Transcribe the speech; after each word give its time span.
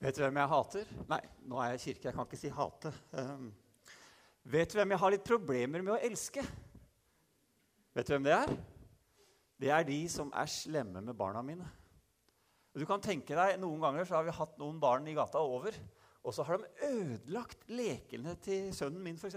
Vet 0.00 0.16
du 0.16 0.22
hvem 0.22 0.38
jeg 0.40 0.48
hater? 0.48 0.92
Nei, 1.10 1.20
nå 1.44 1.58
er 1.60 1.74
jeg 1.74 1.80
i 1.80 1.82
kirke. 1.82 2.06
Jeg 2.08 2.16
kan 2.16 2.24
ikke 2.24 2.38
si 2.40 2.50
hate. 2.56 2.90
Um, 3.12 3.50
vet 4.48 4.72
du 4.72 4.78
hvem 4.78 4.94
jeg 4.94 5.00
har 5.02 5.12
litt 5.12 5.26
problemer 5.26 5.82
med 5.84 5.92
å 5.92 5.98
elske? 6.06 6.44
Vet 7.92 8.08
du 8.08 8.14
hvem 8.14 8.24
det 8.24 8.32
er? 8.32 8.52
Det 9.60 9.68
er 9.76 9.84
de 9.84 9.98
som 10.08 10.30
er 10.32 10.48
slemme 10.48 11.02
med 11.04 11.18
barna 11.18 11.42
mine. 11.44 11.66
Du 12.72 12.86
kan 12.88 13.02
tenke 13.04 13.36
deg, 13.36 13.58
Noen 13.60 13.82
ganger 13.82 14.08
så 14.08 14.16
har 14.16 14.24
vi 14.24 14.32
hatt 14.32 14.54
noen 14.62 14.78
barn 14.80 15.08
i 15.10 15.16
gata 15.18 15.42
over, 15.44 15.76
og 16.24 16.32
så 16.32 16.46
har 16.48 16.62
de 16.62 16.86
ødelagt 16.86 17.66
lekene 17.68 18.32
til 18.40 18.70
sønnen 18.76 19.02
min, 19.04 19.18
f.eks. 19.20 19.36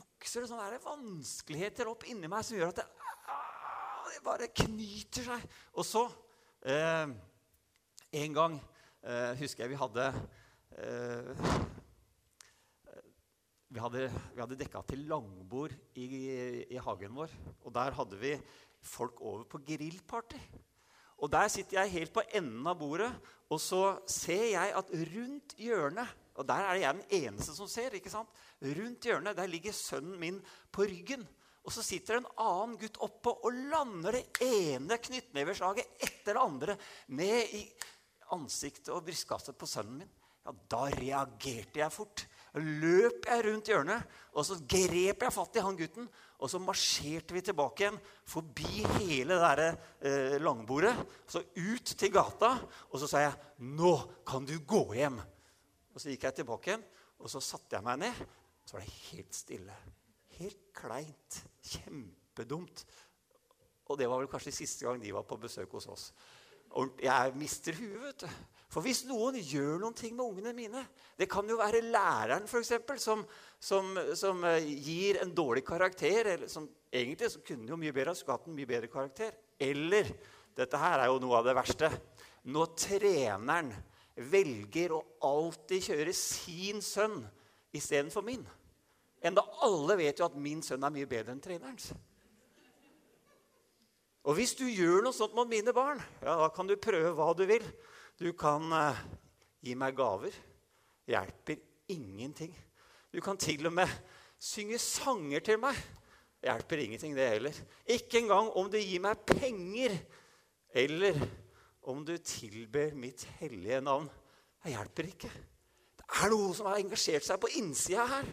Vokser 0.00 0.42
det 0.42 0.50
sånne 0.50 0.80
vanskeligheter 0.82 1.92
opp 1.92 2.08
inni 2.10 2.26
meg 2.32 2.42
som 2.48 2.58
gjør 2.58 2.72
at 2.72 2.80
det, 2.80 2.88
ah, 3.30 4.02
det 4.10 4.18
bare 4.26 4.50
knyter 4.64 5.28
seg. 5.30 5.46
Og 5.78 5.86
så 5.86 6.02
eh, 6.66 7.14
En 8.18 8.34
gang 8.34 8.58
eh, 9.02 9.34
husker 9.38 9.64
jeg 9.64 9.72
vi 9.74 9.80
hadde 9.80 10.06
eh, 10.78 11.48
vi 13.68 13.82
hadde, 13.84 14.06
hadde 14.38 14.56
dekka 14.56 14.80
til 14.88 15.02
langbord 15.10 15.74
i, 16.00 16.06
i, 16.64 16.78
hagen 16.80 17.12
vår. 17.18 17.32
Og 17.68 17.74
der 17.76 17.96
hadde 17.98 18.20
vi 18.20 18.32
folk 18.80 19.20
over 19.20 19.44
på 19.44 19.60
grillparty. 19.66 20.40
Og 21.18 21.28
der 21.32 21.50
sitter 21.52 21.82
jeg 21.82 21.92
helt 21.96 22.14
på 22.14 22.24
enden 22.38 22.66
av 22.70 22.78
bordet, 22.80 23.10
og 23.50 23.60
så 23.60 23.98
ser 24.08 24.54
jeg 24.54 24.74
at 24.76 24.90
rundt 24.92 25.54
hjørnet 25.58 26.16
Og 26.38 26.46
der 26.46 26.62
er 26.62 26.76
det 26.76 26.82
jeg 26.84 26.94
den 26.94 27.26
eneste 27.26 27.54
som 27.56 27.66
ser. 27.66 27.94
ikke 27.98 28.12
sant? 28.12 28.28
Rundt 28.62 29.04
hjørnet 29.04 29.36
der 29.36 29.48
ligger 29.50 29.72
sønnen 29.74 30.20
min 30.20 30.36
på 30.70 30.86
ryggen. 30.86 31.26
Og 31.66 31.72
så 31.74 31.82
sitter 31.82 32.16
en 32.16 32.28
annen 32.38 32.76
gutt 32.78 33.00
oppå 33.02 33.32
og 33.44 33.56
lander 33.72 34.14
det 34.16 34.44
ene 34.46 34.96
knyttneveslaget 35.02 35.98
etter 35.98 36.38
det 36.38 36.44
andre 36.44 36.76
ned 37.18 37.56
i 37.58 37.64
ansiktet 38.34 38.90
og 38.94 39.04
brystkastet 39.06 39.58
på 39.58 39.68
sønnen 39.68 40.02
min. 40.02 40.10
Ja, 40.44 40.52
Da 40.70 40.88
reagerte 40.94 41.80
jeg 41.80 41.92
fort. 41.92 42.26
løp 42.58 43.26
jeg 43.28 43.44
rundt 43.44 43.68
hjørnet, 43.68 44.02
og 44.32 44.44
så 44.46 44.56
grep 44.66 45.22
jeg 45.22 45.32
fatt 45.32 45.56
i 45.56 45.62
han 45.62 45.76
gutten. 45.76 46.08
Og 46.38 46.50
så 46.50 46.58
marsjerte 46.58 47.34
vi 47.34 47.42
tilbake 47.44 47.84
igjen 47.84 47.98
forbi 48.26 48.84
hele 48.98 49.36
det 49.36 49.50
der, 49.58 49.78
eh, 50.00 50.38
langbordet. 50.40 50.94
Så 51.26 51.42
ut 51.56 51.84
til 51.84 52.12
gata. 52.12 52.58
Og 52.90 53.00
så 53.00 53.06
sa 53.06 53.18
jeg 53.18 53.34
'Nå 53.58 54.24
kan 54.24 54.44
du 54.44 54.58
gå 54.58 54.94
hjem'. 54.94 55.20
Og 55.94 56.00
så 56.00 56.08
gikk 56.08 56.22
jeg 56.22 56.34
tilbake 56.34 56.66
igjen, 56.70 56.84
og 57.18 57.30
så 57.30 57.40
satte 57.40 57.76
jeg 57.76 57.82
meg 57.82 57.98
ned. 57.98 58.14
Så 58.64 58.72
var 58.72 58.80
det 58.80 58.92
helt 59.10 59.34
stille. 59.34 59.74
Helt 60.38 60.72
kleint. 60.72 61.44
Kjempedumt. 61.62 62.84
Og 63.88 63.98
det 63.98 64.08
var 64.08 64.18
vel 64.18 64.28
kanskje 64.28 64.52
siste 64.52 64.84
gang 64.84 65.00
de 65.02 65.12
var 65.12 65.22
på 65.22 65.36
besøk 65.40 65.72
hos 65.72 65.86
oss. 65.86 66.12
Jeg 67.02 67.34
mister 67.38 67.76
huet, 67.78 68.00
vet 68.02 68.24
du. 68.24 68.38
For 68.68 68.84
hvis 68.84 69.06
noen 69.08 69.38
gjør 69.40 69.78
noen 69.80 69.96
ting 69.96 70.12
med 70.12 70.26
ungene 70.26 70.52
mine 70.52 70.82
Det 71.16 71.24
kan 71.30 71.48
jo 71.48 71.56
være 71.56 71.80
læreren 71.88 72.44
for 72.46 72.60
eksempel, 72.60 72.98
som, 73.00 73.22
som, 73.58 73.96
som 74.14 74.44
eh, 74.44 74.66
gir 74.84 75.22
en 75.22 75.32
dårlig 75.34 75.64
karakter. 75.66 76.34
Eller 76.34 76.52
som, 76.52 76.68
egentlig 76.92 77.32
så 77.32 77.40
kunne 77.44 77.72
jo 77.72 77.80
mye 77.80 77.94
bedre 77.96 78.14
skulle 78.14 78.36
hatt 78.36 78.50
en 78.50 78.58
mye 78.58 78.68
bedre 78.68 78.92
karakter. 78.92 79.32
Eller 79.58 80.12
dette 80.58 80.80
her 80.80 81.00
er 81.00 81.08
jo 81.08 81.20
noe 81.22 81.40
av 81.40 81.48
det 81.48 81.56
verste. 81.56 81.90
Når 82.52 82.74
treneren 82.78 83.72
velger 84.28 84.94
å 84.96 85.02
alltid 85.26 85.90
kjøre 85.90 86.14
sin 86.16 86.82
sønn 86.84 87.20
istedenfor 87.74 88.24
min. 88.26 88.44
Enda 89.24 89.42
alle 89.66 89.96
vet 89.98 90.20
jo 90.20 90.28
at 90.28 90.38
min 90.38 90.62
sønn 90.62 90.84
er 90.84 90.94
mye 90.94 91.08
bedre 91.10 91.34
enn 91.34 91.42
trenerens. 91.42 91.90
Og 94.28 94.36
hvis 94.36 94.52
du 94.58 94.66
gjør 94.68 95.06
noe 95.06 95.16
sånt 95.16 95.32
mot 95.36 95.48
mine 95.48 95.72
barn, 95.72 96.02
ja, 96.20 96.34
da 96.36 96.50
kan 96.52 96.68
du 96.68 96.74
prøve 96.76 97.14
hva 97.16 97.30
du 97.32 97.46
vil. 97.48 97.64
Du 98.20 98.28
kan 98.36 98.66
eh, 98.76 99.00
gi 99.64 99.72
meg 99.78 99.96
gaver. 99.96 100.36
Hjelper 101.08 101.62
ingenting. 101.88 102.52
Du 103.08 103.22
kan 103.24 103.40
til 103.40 103.64
og 103.70 103.72
med 103.78 103.88
synge 104.36 104.76
sanger 104.84 105.40
til 105.48 105.62
meg. 105.62 105.80
Hjelper 106.44 106.84
ingenting, 106.84 107.16
det 107.16 107.30
heller. 107.32 107.56
Ikke 107.88 108.20
engang 108.20 108.52
om 108.52 108.68
du 108.68 108.76
gir 108.76 109.00
meg 109.02 109.24
penger, 109.26 109.96
eller 110.76 111.16
om 111.88 112.04
du 112.04 112.18
tilber 112.20 112.92
mitt 113.00 113.24
hellige 113.40 113.80
navn. 113.80 114.12
Det 114.60 114.76
hjelper 114.76 115.08
ikke. 115.08 115.32
Det 115.98 116.08
er 116.20 116.34
noe 116.36 116.52
som 116.52 116.68
har 116.68 116.82
engasjert 116.82 117.24
seg 117.24 117.40
på 117.40 117.54
innsida 117.56 118.04
her. 118.12 118.28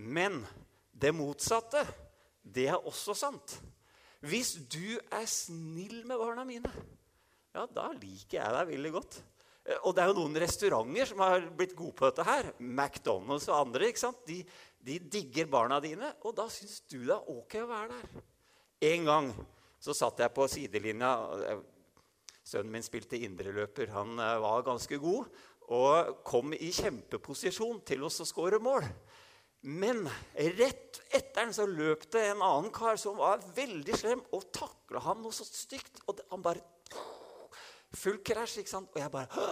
Men 0.00 0.40
det 0.96 1.12
motsatte, 1.12 1.84
det 2.42 2.70
er 2.72 2.80
også 2.88 3.12
sant. 3.18 3.60
Hvis 4.26 4.56
du 4.66 4.98
er 5.14 5.26
snill 5.30 6.00
med 6.06 6.18
barna 6.18 6.44
mine, 6.46 6.70
ja, 7.54 7.64
da 7.70 7.88
liker 7.94 8.40
jeg 8.40 8.54
deg 8.54 8.70
veldig 8.72 8.92
godt. 8.94 9.18
Eh, 9.64 9.78
og 9.84 9.94
det 9.94 10.02
er 10.02 10.10
jo 10.10 10.18
noen 10.18 10.40
restauranter 10.42 11.12
som 11.12 11.22
har 11.22 11.46
blitt 11.58 11.76
gode 11.78 11.94
på 11.98 12.08
dette 12.08 12.26
her. 12.26 12.50
McDonald's 12.58 13.48
og 13.50 13.60
andre. 13.60 13.90
ikke 13.90 14.02
sant? 14.02 14.24
De, 14.26 14.40
de 14.84 14.98
digger 14.98 15.50
barna 15.50 15.78
dine, 15.84 16.12
og 16.26 16.34
da 16.38 16.48
syns 16.52 16.80
du 16.90 17.00
det 17.04 17.14
er 17.14 17.32
ok 17.34 17.60
å 17.62 17.70
være 17.70 17.94
der. 17.94 18.24
En 18.88 19.08
gang 19.08 19.30
så 19.82 19.94
satt 19.94 20.22
jeg 20.22 20.34
på 20.34 20.46
sidelinja. 20.50 21.12
Sønnen 22.48 22.72
min 22.74 22.86
spilte 22.86 23.20
indreløper. 23.22 23.92
Han 23.94 24.18
eh, 24.18 24.40
var 24.42 24.66
ganske 24.66 24.98
god 25.02 25.30
og 25.68 26.22
kom 26.24 26.54
i 26.56 26.70
kjempeposisjon 26.72 27.82
til 27.84 28.06
å 28.06 28.08
skåre 28.08 28.56
mål. 28.62 28.86
Men 29.66 30.04
rett 30.34 31.00
etter 31.10 31.48
den 31.48 31.54
så 31.54 31.66
løp 31.66 32.04
det 32.14 32.22
en 32.28 32.44
annen 32.44 32.70
kar 32.74 32.98
som 33.00 33.18
var 33.18 33.42
veldig 33.56 33.96
slem, 33.98 34.22
og 34.34 34.46
takla 34.54 35.02
ham 35.02 35.24
noe 35.24 35.34
så 35.34 35.46
stygt. 35.46 36.02
Og 36.06 36.22
han 36.30 36.44
bare 36.44 36.62
Full 37.96 38.18
krasj, 38.20 38.58
ikke 38.60 38.70
sant? 38.70 38.90
Og 38.92 39.00
jeg 39.00 39.10
bare 39.10 39.48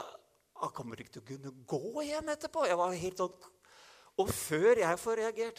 Han 0.60 0.72
kommer 0.76 1.00
ikke 1.00 1.14
til 1.14 1.22
å 1.22 1.28
kunne 1.30 1.52
gå 1.68 2.02
igjen 2.04 2.28
etterpå. 2.32 2.66
Jeg 2.68 2.78
var 2.80 2.96
helt 2.96 3.22
sånn... 3.22 3.52
Og 4.16 4.30
før 4.32 4.78
jeg 4.80 5.00
får 5.00 5.18
reagert, 5.20 5.58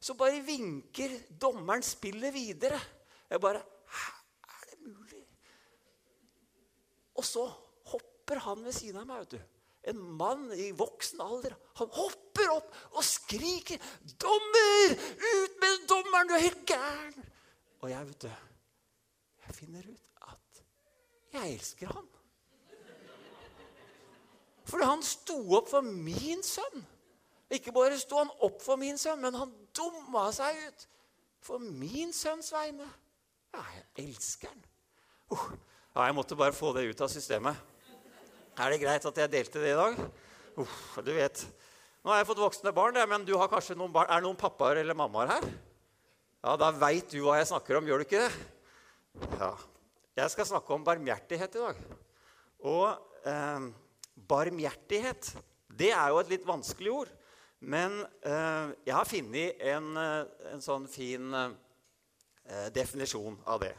så 0.00 0.14
bare 0.16 0.40
vinker 0.40 1.12
dommeren 1.28 1.84
spillet 1.84 2.32
videre. 2.32 2.78
Jeg 3.28 3.42
bare 3.42 3.60
Er 3.60 4.70
det 4.70 4.78
mulig? 4.86 5.24
Og 7.20 7.26
så 7.28 7.44
hopper 7.92 8.40
han 8.46 8.64
ved 8.64 8.76
siden 8.76 9.02
av 9.02 9.08
meg. 9.10 9.26
vet 9.26 9.36
du. 9.36 9.49
En 9.88 10.00
mann 10.18 10.50
i 10.52 10.70
voksen 10.76 11.22
alder. 11.24 11.54
Han 11.80 11.88
hopper 11.96 12.52
opp 12.52 12.74
og 12.92 13.04
skriker 13.04 13.80
'Dommer! 14.20 14.96
Ut 15.16 15.60
med 15.62 15.86
dommeren! 15.88 16.28
Du 16.28 16.34
er 16.34 16.46
helt 16.48 16.66
gæren!' 16.68 17.26
Og 17.80 17.90
jeg, 17.90 18.06
vet 18.06 18.22
du 18.22 18.28
Jeg 19.46 19.54
finner 19.54 19.86
ut 19.88 20.06
at 20.28 20.62
jeg 21.32 21.54
elsker 21.54 21.86
han. 21.86 22.08
Fordi 24.64 24.84
han 24.84 25.02
sto 25.02 25.38
opp 25.56 25.70
for 25.72 25.80
min 25.80 26.42
sønn. 26.46 26.84
Ikke 27.50 27.72
bare 27.74 27.98
sto 27.98 28.20
han 28.20 28.30
opp 28.46 28.60
for 28.62 28.78
min 28.78 28.98
sønn, 28.98 29.18
men 29.22 29.34
han 29.34 29.50
dumma 29.74 30.28
seg 30.34 30.58
ut 30.68 30.86
for 31.42 31.58
min 31.58 32.12
sønns 32.14 32.52
vegne. 32.54 32.86
Ja, 33.54 33.64
jeg 33.74 34.10
elsker 34.10 34.52
han. 34.52 34.62
Uh, 35.30 35.48
ja, 35.96 36.04
jeg 36.06 36.14
måtte 36.14 36.38
bare 36.38 36.54
få 36.54 36.70
det 36.76 36.86
ut 36.90 37.02
av 37.02 37.10
systemet. 37.10 37.58
Er 38.58 38.72
det 38.72 38.80
greit 38.82 39.06
at 39.06 39.18
jeg 39.22 39.30
delte 39.30 39.62
det 39.62 39.72
i 39.72 39.78
dag? 39.78 39.98
Uff, 40.60 40.98
du 41.04 41.12
vet, 41.14 41.44
Nå 42.00 42.08
har 42.14 42.22
jeg 42.22 42.30
fått 42.30 42.40
voksne 42.40 42.72
barn, 42.72 42.96
men 43.10 43.26
du 43.28 43.34
har 43.36 43.50
kanskje 43.52 43.76
noen 43.76 43.92
barn. 43.92 44.08
er 44.08 44.22
det 44.22 44.24
noen 44.24 44.38
pappaer 44.40 44.80
eller 44.80 44.96
mammaer 44.96 45.34
her? 45.34 45.46
Ja, 46.40 46.56
Da 46.56 46.70
veit 46.72 47.12
du 47.12 47.20
hva 47.20 47.36
jeg 47.36 47.50
snakker 47.50 47.76
om, 47.76 47.86
gjør 47.86 48.00
du 48.00 48.06
ikke 48.06 48.22
det? 48.24 48.32
Ja. 49.36 49.52
Jeg 50.16 50.32
skal 50.32 50.48
snakke 50.48 50.72
om 50.72 50.84
barmhjertighet 50.84 51.58
i 51.58 51.60
dag. 51.60 51.82
Og 52.64 53.28
eh, 53.28 53.68
barmhjertighet, 54.32 55.34
det 55.68 55.92
er 55.92 56.08
jo 56.08 56.22
et 56.22 56.32
litt 56.32 56.48
vanskelig 56.48 56.94
ord. 57.02 57.12
Men 57.60 58.00
eh, 58.24 58.72
jeg 58.88 58.96
har 58.96 59.08
funnet 59.08 59.64
en, 59.68 59.90
eh, 60.00 60.52
en, 60.54 60.64
sånn 60.64 60.88
fin 60.88 61.34
eh, 61.36 62.68
definisjon 62.72 63.36
av 63.44 63.60
det. 63.60 63.74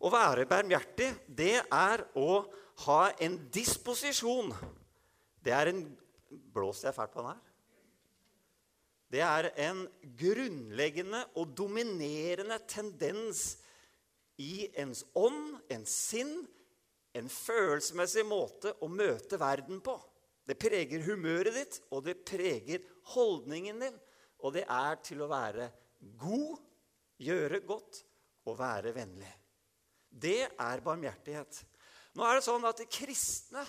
Å 0.00 0.12
være 0.12 0.48
barmhjertig, 0.48 1.12
det 1.28 1.58
er 1.60 2.08
å 2.16 2.40
ha 2.84 3.02
en 3.22 3.38
disposisjon. 3.52 4.52
Det 5.44 5.54
er 5.54 5.72
en 5.72 5.86
Blåser 6.52 6.88
jeg 6.88 6.96
fælt 6.96 7.12
på 7.14 7.22
den 7.22 7.28
her? 7.30 7.42
Det 9.14 9.20
er 9.22 9.46
en 9.68 9.84
grunnleggende 10.18 11.20
og 11.38 11.52
dominerende 11.56 12.58
tendens 12.68 13.44
i 14.42 14.66
ens 14.76 15.04
ånd, 15.16 15.60
ens 15.72 15.92
sinn, 16.10 16.34
en 17.16 17.30
følelsesmessig 17.32 18.26
måte 18.28 18.74
å 18.82 18.90
møte 18.92 19.38
verden 19.40 19.78
på. 19.84 19.94
Det 20.46 20.58
preger 20.60 21.06
humøret 21.06 21.54
ditt, 21.56 21.78
og 21.94 22.04
det 22.06 22.18
preger 22.26 22.82
holdningen 23.14 23.80
din. 23.86 23.96
Og 24.44 24.52
det 24.58 24.66
er 24.68 24.98
til 25.06 25.22
å 25.24 25.30
være 25.30 25.70
god, 26.20 26.58
gjøre 27.22 27.62
godt 27.66 28.02
og 28.46 28.58
være 28.58 28.92
vennlig. 28.94 29.32
Det 30.10 30.42
er 30.44 30.84
barmhjertighet. 30.84 31.62
Nå 32.16 32.24
er 32.24 32.38
det 32.38 32.46
sånn 32.46 32.64
at 32.64 32.80
de 32.80 32.86
kristne 32.88 33.62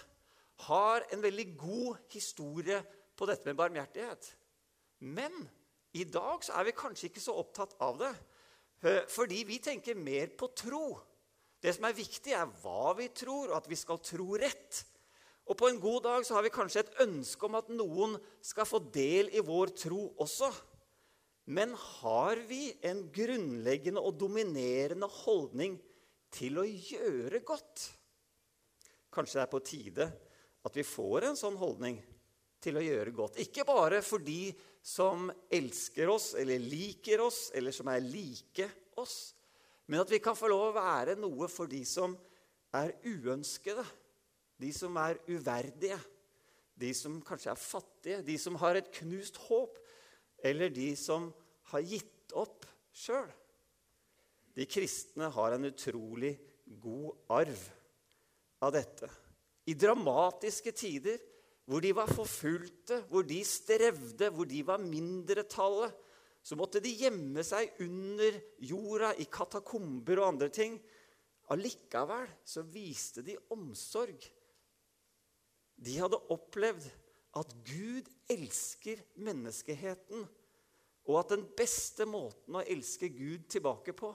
har 0.68 1.04
en 1.12 1.22
veldig 1.24 1.48
god 1.60 1.98
historie 2.14 2.80
på 3.18 3.28
dette 3.28 3.48
med 3.50 3.58
barmhjertighet. 3.60 4.30
Men 5.04 5.36
i 5.98 6.06
dag 6.08 6.46
så 6.46 6.56
er 6.56 6.70
vi 6.70 6.78
kanskje 6.78 7.10
ikke 7.10 7.24
så 7.24 7.36
opptatt 7.42 7.76
av 7.84 8.00
det. 8.00 8.14
Eh, 8.86 9.04
fordi 9.12 9.42
vi 9.50 9.60
tenker 9.64 10.00
mer 10.00 10.32
på 10.38 10.50
tro. 10.56 10.86
Det 11.60 11.74
som 11.76 11.88
er 11.90 11.98
viktig, 11.98 12.34
er 12.38 12.48
hva 12.62 12.94
vi 12.98 13.10
tror, 13.12 13.50
og 13.50 13.58
at 13.60 13.68
vi 13.70 13.78
skal 13.80 14.00
tro 14.06 14.30
rett. 14.40 14.84
Og 15.48 15.58
på 15.58 15.70
en 15.72 15.82
god 15.82 16.04
dag 16.06 16.26
så 16.28 16.38
har 16.38 16.46
vi 16.46 16.54
kanskje 16.54 16.86
et 16.86 16.98
ønske 17.04 17.48
om 17.48 17.58
at 17.60 17.70
noen 17.74 18.18
skal 18.46 18.68
få 18.68 18.80
del 18.94 19.32
i 19.36 19.44
vår 19.44 19.74
tro 19.80 20.02
også. 20.24 20.52
Men 21.56 21.74
har 22.00 22.40
vi 22.48 22.70
en 22.86 23.06
grunnleggende 23.16 24.04
og 24.04 24.18
dominerende 24.20 25.08
holdning 25.24 25.78
til 26.36 26.60
å 26.60 26.68
gjøre 26.68 27.44
godt? 27.48 27.88
Kanskje 29.18 29.40
det 29.40 29.44
er 29.48 29.52
på 29.52 29.64
tide 29.66 30.08
at 30.68 30.78
vi 30.78 30.86
får 30.86 31.30
en 31.30 31.40
sånn 31.40 31.58
holdning 31.58 31.98
til 32.62 32.78
å 32.78 32.86
gjøre 32.86 33.14
godt. 33.18 33.42
Ikke 33.42 33.66
bare 33.66 34.04
for 34.06 34.22
de 34.22 34.52
som 34.86 35.28
elsker 35.54 36.10
oss 36.14 36.32
eller 36.38 36.62
liker 36.62 37.26
oss, 37.26 37.48
eller 37.58 37.74
som 37.74 37.90
er 37.90 38.06
like 38.06 38.70
oss, 39.02 39.34
men 39.90 40.04
at 40.04 40.12
vi 40.12 40.22
kan 40.22 40.38
få 40.38 40.50
lov 40.52 40.70
å 40.70 40.76
være 40.78 41.16
noe 41.20 41.48
for 41.50 41.70
de 41.72 41.82
som 41.88 42.14
er 42.76 42.94
uønskede 43.08 43.86
de 44.58 44.70
som 44.74 44.96
er 45.00 45.20
uverdige, 45.30 45.98
de 46.78 46.94
som 46.98 47.20
kanskje 47.26 47.52
er 47.54 47.62
fattige, 47.62 48.22
de 48.26 48.38
som 48.42 48.58
har 48.62 48.78
et 48.78 48.90
knust 49.00 49.38
håp, 49.48 49.78
eller 50.46 50.74
de 50.74 50.92
som 50.98 51.30
har 51.72 51.86
gitt 51.86 52.34
opp 52.38 52.66
sjøl. 52.94 53.30
De 54.58 54.66
kristne 54.70 55.30
har 55.34 55.54
en 55.54 55.70
utrolig 55.70 56.36
god 56.82 57.34
arv 57.38 57.66
av 58.64 58.74
dette. 58.76 59.10
I 59.68 59.76
dramatiske 59.78 60.74
tider 60.76 61.20
hvor 61.68 61.84
de 61.84 61.92
var 61.96 62.08
forfulgte, 62.08 63.02
hvor 63.10 63.26
de 63.28 63.42
strevde, 63.44 64.30
hvor 64.32 64.48
de 64.48 64.62
var 64.64 64.80
mindretallet, 64.80 65.92
så 66.40 66.56
måtte 66.56 66.80
de 66.80 66.94
gjemme 66.96 67.44
seg 67.44 67.76
under 67.84 68.38
jorda 68.64 69.12
i 69.20 69.26
katakomber 69.28 70.22
og 70.22 70.30
andre 70.30 70.48
ting. 70.54 70.78
Allikevel 71.52 72.30
så 72.48 72.64
viste 72.72 73.24
de 73.26 73.36
omsorg 73.52 74.24
de 75.78 75.98
hadde 76.00 76.18
opplevd 76.34 76.88
at 77.38 77.52
Gud 77.68 78.08
elsker 78.34 79.04
menneskeheten, 79.22 80.24
og 81.08 81.20
at 81.22 81.36
den 81.36 81.46
beste 81.58 82.08
måten 82.10 82.58
å 82.58 82.64
elske 82.66 83.12
Gud 83.14 83.46
tilbake 83.52 83.94
på, 83.96 84.10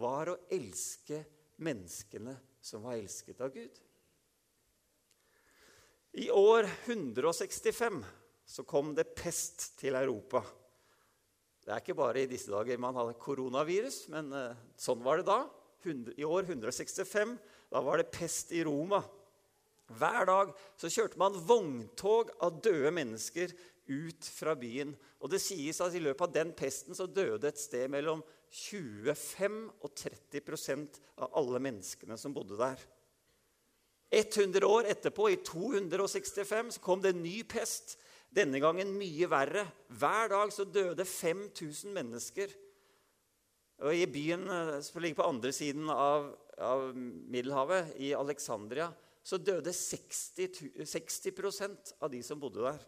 var 0.00 0.30
å 0.30 0.38
elske 0.54 1.18
menneskene 1.60 2.36
som 2.60 2.84
var 2.84 2.98
elsket 2.98 3.40
av 3.40 3.52
Gud. 3.54 3.80
I 6.20 6.30
år 6.34 6.66
165 6.86 8.00
så 8.44 8.64
kom 8.66 8.94
det 8.96 9.12
pest 9.14 9.72
til 9.78 9.94
Europa. 9.94 10.42
Det 11.60 11.70
er 11.70 11.82
ikke 11.84 11.98
bare 11.98 12.24
i 12.24 12.30
disse 12.30 12.50
dager 12.50 12.80
man 12.82 12.96
hadde 12.98 13.18
koronavirus, 13.20 14.08
men 14.10 14.32
eh, 14.34 14.58
sånn 14.80 15.04
var 15.04 15.20
det 15.20 15.28
da. 15.28 15.44
I 16.18 16.26
år 16.26 16.48
165 16.50 17.36
da 17.70 17.82
var 17.84 18.00
det 18.00 18.10
pest 18.12 18.50
i 18.52 18.64
Roma. 18.66 19.00
Hver 19.90 20.26
dag 20.28 20.50
så 20.78 20.90
kjørte 20.90 21.18
man 21.18 21.38
vogntog 21.46 22.30
av 22.42 22.58
døde 22.62 22.90
mennesker 22.94 23.54
ut 23.88 24.28
fra 24.34 24.54
byen. 24.58 24.92
Og 25.20 25.32
det 25.32 25.40
sies 25.42 25.80
at 25.82 25.94
i 25.96 26.02
løpet 26.02 26.28
av 26.28 26.34
den 26.34 26.52
pesten 26.56 26.96
så 26.96 27.08
døde 27.08 27.48
et 27.48 27.60
sted 27.60 27.90
mellom 27.92 28.22
25 28.50 29.60
og 29.80 29.92
30% 29.94 31.00
av 31.22 31.36
alle 31.38 31.60
menneskene 31.62 32.18
som 32.18 32.34
bodde 32.34 32.58
der. 32.60 32.80
100 34.10 34.66
år 34.66 34.88
etterpå, 34.90 35.28
i 35.30 35.38
265, 35.46 36.74
så 36.74 36.82
kom 36.82 37.02
det 37.02 37.14
en 37.14 37.22
ny 37.22 37.42
pest. 37.46 37.94
Denne 38.30 38.58
gangen 38.62 38.90
mye 38.98 39.26
verre. 39.30 39.64
Hver 39.90 40.30
dag 40.32 40.52
så 40.54 40.66
døde 40.66 41.06
5000 41.06 41.94
mennesker. 41.94 42.50
Og 43.86 43.96
I 43.96 44.06
byen 44.10 44.44
eh, 44.50 44.76
som 44.84 45.00
ligger 45.00 45.22
på 45.22 45.28
andre 45.30 45.52
siden 45.54 45.88
av, 45.90 46.28
av 46.58 46.90
Middelhavet, 46.94 47.94
i 48.02 48.12
Alexandria, 48.14 48.90
så 49.22 49.38
døde 49.38 49.72
60, 49.72 50.84
60 50.84 51.94
av 52.00 52.10
de 52.12 52.22
som 52.24 52.40
bodde 52.40 52.64
der. 52.66 52.82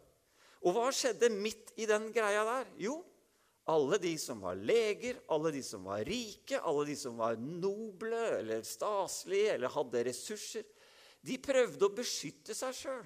Og 0.62 0.76
hva 0.76 0.90
skjedde 0.94 1.32
midt 1.34 1.72
i 1.80 1.88
den 1.90 2.10
greia 2.14 2.44
der? 2.46 2.68
Jo, 2.80 3.00
alle 3.70 3.98
de 4.02 4.12
som 4.18 4.42
var 4.42 4.58
leger, 4.58 5.20
alle 5.30 5.52
de 5.54 5.62
som 5.62 5.84
var 5.86 6.02
rike, 6.06 6.58
alle 6.58 6.86
de 6.88 6.96
som 6.98 7.18
var 7.18 7.38
noble 7.38 8.22
eller 8.40 8.62
staselige 8.66 9.56
eller 9.56 9.70
hadde 9.70 10.04
ressurser, 10.08 10.66
de 11.22 11.38
prøvde 11.38 11.86
å 11.86 11.94
beskytte 11.94 12.54
seg 12.58 12.74
sjøl. 12.74 13.04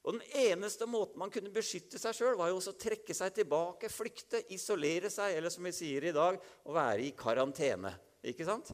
Og 0.00 0.16
den 0.16 0.22
eneste 0.40 0.86
måten 0.88 1.20
man 1.20 1.32
kunne 1.32 1.52
beskytte 1.52 2.00
seg 2.00 2.16
sjøl, 2.16 2.38
var 2.40 2.48
jo 2.48 2.56
også 2.56 2.72
å 2.72 2.80
trekke 2.80 3.16
seg 3.16 3.34
tilbake, 3.36 3.90
flykte, 3.92 4.40
isolere 4.56 5.10
seg, 5.12 5.36
eller 5.36 5.52
som 5.52 5.66
vi 5.68 5.74
sier 5.76 6.06
i 6.08 6.14
dag, 6.16 6.38
å 6.40 6.76
være 6.76 7.04
i 7.04 7.12
karantene. 7.16 7.92
Ikke 8.24 8.46
sant? 8.48 8.72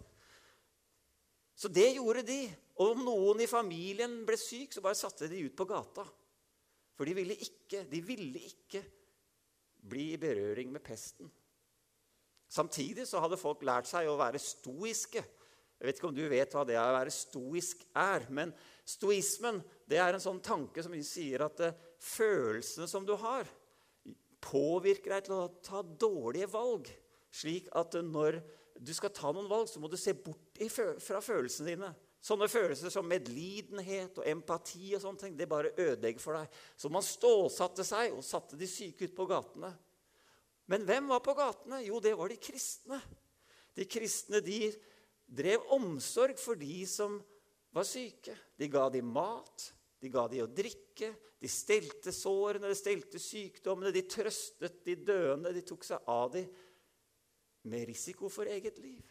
Så 1.56 1.70
det 1.72 1.88
gjorde 1.96 2.22
de. 2.28 2.44
Og 2.78 2.92
om 2.92 3.02
noen 3.08 3.42
i 3.42 3.50
familien 3.50 4.20
ble 4.28 4.38
syk, 4.38 4.76
så 4.76 4.84
bare 4.84 4.98
satte 4.98 5.26
de 5.32 5.42
ut 5.48 5.56
på 5.58 5.66
gata. 5.66 6.06
For 6.96 7.08
de 7.08 7.16
ville 7.16 7.36
ikke, 7.36 7.84
de 7.90 8.00
ville 8.04 8.40
ikke 8.48 8.82
bli 9.86 10.12
i 10.14 10.20
berøring 10.20 10.72
med 10.72 10.82
pesten. 10.84 11.28
Samtidig 12.48 13.06
så 13.08 13.20
hadde 13.20 13.38
folk 13.40 13.64
lært 13.66 13.88
seg 13.90 14.08
å 14.08 14.18
være 14.18 14.40
stoiske. 14.40 15.22
Jeg 15.76 15.88
vet 15.88 15.98
ikke 15.98 16.08
om 16.08 16.16
du 16.16 16.24
vet 16.30 16.54
hva 16.56 16.64
det 16.64 16.78
å 16.80 16.84
være 16.94 17.12
stoisk 17.12 17.82
er, 18.00 18.24
men 18.32 18.54
stoismen 18.88 19.60
det 19.88 19.98
er 20.00 20.16
en 20.16 20.22
sånn 20.22 20.40
tanke 20.44 20.80
som 20.84 20.94
sier 21.04 21.44
at 21.44 21.60
uh, 21.60 21.74
følelsene 22.00 22.88
som 22.88 23.04
du 23.04 23.12
har, 23.20 23.44
påvirker 24.46 25.16
deg 25.16 25.26
til 25.26 25.36
å 25.36 25.50
ta 25.64 25.82
dårlige 25.84 26.48
valg. 26.54 26.88
Slik 27.34 27.68
at 27.76 27.98
uh, 27.98 28.06
når 28.06 28.40
du 28.80 28.94
skal 28.96 29.12
ta 29.12 29.34
noen 29.34 29.50
valg, 29.50 29.68
så 29.68 29.82
må 29.82 29.90
du 29.92 29.98
se 30.00 30.16
bort 30.16 30.62
fra 31.04 31.20
følelsene 31.20 31.74
dine. 31.74 31.92
Sånne 32.26 32.48
følelser 32.50 32.90
som 32.90 33.06
medlidenhet 33.06 34.16
og 34.18 34.26
empati 34.26 34.88
og 34.96 35.02
sånne 35.04 35.20
ting, 35.20 35.34
det 35.38 35.46
bare 35.46 35.70
ødelegger 35.76 36.22
for 36.22 36.34
deg. 36.34 36.56
Så 36.74 36.90
man 36.90 37.04
stålsatte 37.06 37.84
seg 37.86 38.16
og 38.16 38.24
satte 38.26 38.58
de 38.58 38.66
syke 38.66 39.06
ut 39.06 39.14
på 39.14 39.28
gatene. 39.30 39.70
Men 40.66 40.82
hvem 40.88 41.12
var 41.12 41.22
på 41.22 41.36
gatene? 41.38 41.84
Jo, 41.86 42.00
det 42.02 42.16
var 42.18 42.32
de 42.32 42.38
kristne. 42.42 42.98
De 43.78 43.86
kristne 43.86 44.40
de 44.42 44.72
drev 45.26 45.68
omsorg 45.76 46.40
for 46.42 46.58
de 46.58 46.80
som 46.90 47.20
var 47.76 47.86
syke. 47.86 48.34
De 48.58 48.66
ga 48.72 48.88
dem 48.90 49.06
mat, 49.14 49.68
de 50.02 50.10
ga 50.10 50.24
dem 50.32 50.48
å 50.48 50.50
drikke, 50.50 51.12
de 51.38 51.50
stelte 51.52 52.10
sårene, 52.14 52.72
de 52.72 52.78
stelte 52.78 53.20
sykdommene, 53.22 53.92
de 53.94 54.02
trøstet 54.08 54.80
de 54.86 54.96
døende, 54.98 55.52
de 55.54 55.62
tok 55.66 55.86
seg 55.86 56.10
av 56.10 56.32
dem 56.34 56.50
med 57.70 57.86
risiko 57.86 58.30
for 58.32 58.50
eget 58.50 58.80
liv. 58.82 59.04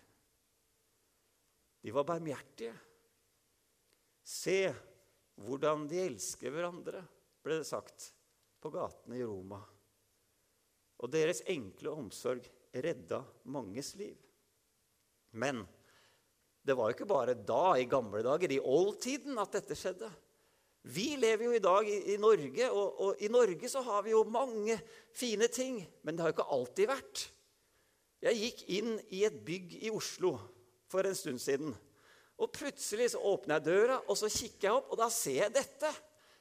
De 1.85 1.93
var 1.95 2.07
barmhjertige. 2.07 2.73
Se 4.25 4.73
hvordan 5.45 5.85
de 5.89 6.01
elsker 6.07 6.53
hverandre, 6.53 7.03
ble 7.45 7.59
det 7.61 7.69
sagt 7.69 8.09
på 8.63 8.71
gatene 8.73 9.19
i 9.19 9.25
Roma. 9.25 9.59
Og 11.03 11.11
deres 11.13 11.43
enkle 11.51 11.93
omsorg 11.93 12.45
redda 12.73 13.21
manges 13.51 13.93
liv. 13.99 14.17
Men 15.35 15.61
det 16.65 16.73
var 16.73 16.89
jo 16.89 16.95
ikke 16.97 17.09
bare 17.09 17.35
da, 17.37 17.75
i 17.77 17.85
gamle 17.89 18.23
dager, 18.25 18.49
i 18.55 18.61
oldtiden, 18.61 19.37
at 19.37 19.53
dette 19.53 19.77
skjedde. 19.77 20.09
Vi 20.85 21.15
lever 21.17 21.47
jo 21.47 21.53
i 21.57 21.61
dag 21.61 21.87
i, 21.89 21.97
i 22.13 22.17
Norge, 22.21 22.69
og, 22.71 22.99
og, 23.01 23.21
i 23.21 23.29
Norge 23.29 23.69
så 23.69 23.83
har 23.85 24.03
vi 24.05 24.13
jo 24.15 24.23
mange 24.29 24.77
fine 25.13 25.49
ting. 25.51 25.79
Men 26.01 26.15
det 26.15 26.25
har 26.25 26.31
jo 26.31 26.37
ikke 26.39 26.53
alltid 26.57 26.89
vært. 26.89 27.25
Jeg 28.25 28.41
gikk 28.41 28.63
inn 28.79 28.93
i 29.13 29.23
et 29.27 29.37
bygg 29.45 29.75
i 29.83 29.93
Oslo 29.93 30.37
for 30.89 31.05
en 31.05 31.17
stund 31.17 31.41
siden. 31.41 31.75
Og 32.41 32.51
Plutselig 32.51 33.13
så 33.13 33.21
åpner 33.23 33.57
jeg 33.57 33.67
døra, 33.69 34.01
og 34.09 34.17
så 34.19 34.29
kikker 34.31 34.67
jeg 34.67 34.75
opp, 34.75 34.91
og 34.91 34.99
da 34.99 35.07
ser 35.13 35.45
jeg 35.45 35.55
dette. 35.55 35.91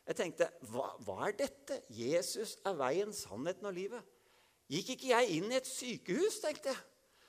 Jeg 0.05 0.19
tenkte, 0.19 0.49
hva, 0.73 0.89
hva 1.07 1.29
er 1.29 1.37
dette? 1.39 1.79
Jesus 1.95 2.59
er 2.67 2.75
veien, 2.77 3.15
sannheten 3.15 3.71
og 3.71 3.77
livet. 3.77 4.11
Gikk 4.73 4.95
ikke 4.95 5.13
jeg 5.13 5.39
inn 5.39 5.53
i 5.53 5.59
et 5.59 5.69
sykehus, 5.69 6.41
tenkte 6.43 6.73
jeg. 6.73 6.83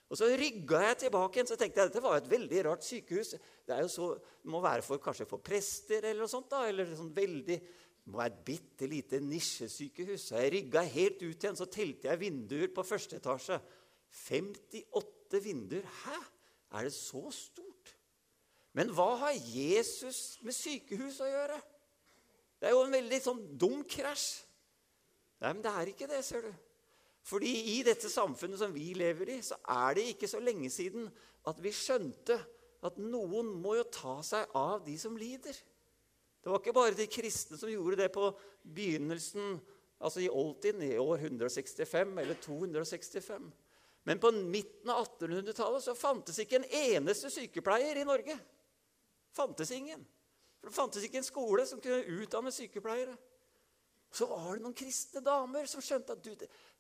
Og 0.05 0.19
Så 0.19 0.27
rygga 0.38 0.81
jeg 0.84 0.98
tilbake 1.05 1.39
igjen, 1.39 1.50
så 1.50 1.57
tenkte 1.57 1.81
jeg 1.81 1.89
dette 1.89 2.03
var 2.03 2.19
et 2.19 2.29
veldig 2.29 2.60
rart 2.67 2.86
sykehus. 2.86 3.34
Det 3.65 3.77
så, 3.89 4.12
det 4.22 4.51
må 4.53 4.62
være 4.63 4.86
for, 4.86 5.01
kanskje 5.01 5.27
for 5.29 5.41
prester 5.43 6.05
eller 6.05 6.25
noe 6.25 6.31
sånt. 6.31 6.50
da, 6.51 6.65
eller 6.69 6.93
sånn 6.98 7.13
veldig, 7.15 7.57
Det 8.05 8.13
må 8.13 8.19
være 8.22 8.34
et 8.36 8.43
bitte 8.45 8.89
lite 8.89 9.19
nisjesykehus. 9.24 10.27
Så 10.29 10.38
jeg 10.43 10.53
rygga 10.53 10.84
helt 10.93 11.24
ut 11.24 11.43
igjen, 11.43 11.57
så 11.57 11.65
telte 11.65 12.12
jeg 12.12 12.22
vinduer 12.22 12.69
på 12.69 12.86
første 12.86 13.17
etasje. 13.17 13.57
58 14.27 15.41
vinduer. 15.41 15.89
Hæ? 16.03 16.19
Er 16.77 16.86
det 16.86 16.93
så 16.93 17.24
stort? 17.34 17.75
Men 18.75 18.91
hva 18.91 19.13
har 19.22 19.38
Jesus 19.39 20.38
med 20.44 20.55
sykehus 20.55 21.22
å 21.24 21.29
gjøre? 21.29 21.58
Det 22.60 22.67
er 22.67 22.75
jo 22.75 22.84
en 22.84 22.96
veldig 22.96 23.20
sånn 23.24 23.44
dum 23.60 23.84
krasj. 23.88 24.44
Nei, 25.44 25.51
men 25.51 25.62
det 25.63 25.72
er 25.72 25.91
ikke 25.91 26.10
det, 26.12 26.22
ser 26.27 26.48
du. 26.48 26.51
Fordi 27.25 27.51
i 27.75 27.77
dette 27.86 28.12
samfunnet 28.12 28.60
som 28.62 28.74
vi 28.75 28.91
lever 28.98 29.32
i, 29.34 29.39
så 29.44 29.58
er 29.72 29.96
det 29.98 30.10
ikke 30.12 30.29
så 30.29 30.41
lenge 30.44 30.70
siden 30.74 31.08
at 31.50 31.62
vi 31.63 31.72
skjønte 31.74 32.38
at 32.86 33.00
noen 33.01 33.50
må 33.63 33.77
jo 33.79 33.88
ta 33.89 34.20
seg 34.25 34.51
av 34.58 34.84
de 34.86 34.96
som 35.01 35.15
lider. 35.17 35.55
Det 36.44 36.51
var 36.51 36.62
ikke 36.62 36.75
bare 36.77 36.98
de 36.98 37.08
kristne 37.10 37.58
som 37.58 37.72
gjorde 37.72 38.03
det 38.03 38.12
på 38.13 38.27
begynnelsen, 38.75 39.55
altså 39.98 40.22
i 40.22 40.29
oldtiden, 40.29 40.84
i 40.86 41.00
år 41.01 41.24
165 41.24 42.12
eller 42.22 42.38
265. 42.44 43.48
Men 44.05 44.22
på 44.22 44.29
midten 44.36 44.91
av 44.94 45.08
1800-tallet 45.08 45.88
så 45.88 45.96
fantes 45.98 46.38
ikke 46.44 46.60
en 46.60 46.67
eneste 46.77 47.32
sykepleier 47.34 47.98
i 47.98 48.05
Norge. 48.05 48.36
Fantes 49.35 49.71
ingen. 49.75 50.03
For 50.59 50.69
Det 50.69 50.75
fantes 50.75 51.05
ikke 51.05 51.19
en 51.21 51.27
skole 51.27 51.65
som 51.67 51.81
kunne 51.83 52.21
utdanne 52.23 52.53
sykepleiere. 52.55 53.15
Så 54.15 54.27
var 54.29 54.55
det 54.55 54.63
noen 54.63 54.77
kristne 54.77 55.21
damer 55.23 55.67
som 55.67 55.83
skjønte 55.83 56.15
at 56.15 56.23
du, 56.23 56.31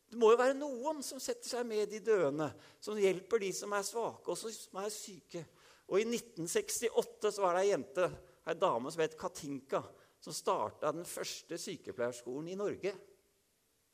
det 0.05 0.19
må 0.21 0.29
jo 0.31 0.39
være 0.39 0.55
noen 0.57 1.01
som 1.03 1.19
setter 1.19 1.49
seg 1.49 1.65
med 1.67 1.89
de 1.91 1.99
døende, 2.05 2.47
som 2.79 2.99
hjelper 2.99 3.41
de 3.41 3.49
som 3.57 3.73
er 3.75 3.83
svake, 3.83 4.31
og 4.31 4.37
som 4.39 4.79
er 4.79 4.93
syke. 4.93 5.41
Og 5.89 5.99
I 5.99 6.05
1968 6.07 7.33
så 7.35 7.43
var 7.43 7.57
det 7.57 7.65
ei 7.65 7.71
jente, 7.73 8.07
ei 8.45 8.55
dame 8.57 8.93
som 8.93 9.03
het 9.03 9.17
Katinka, 9.19 9.81
som 10.21 10.33
starta 10.33 10.93
den 10.95 11.05
første 11.05 11.59
sykepleierskolen 11.61 12.53
i 12.53 12.57
Norge. 12.57 12.93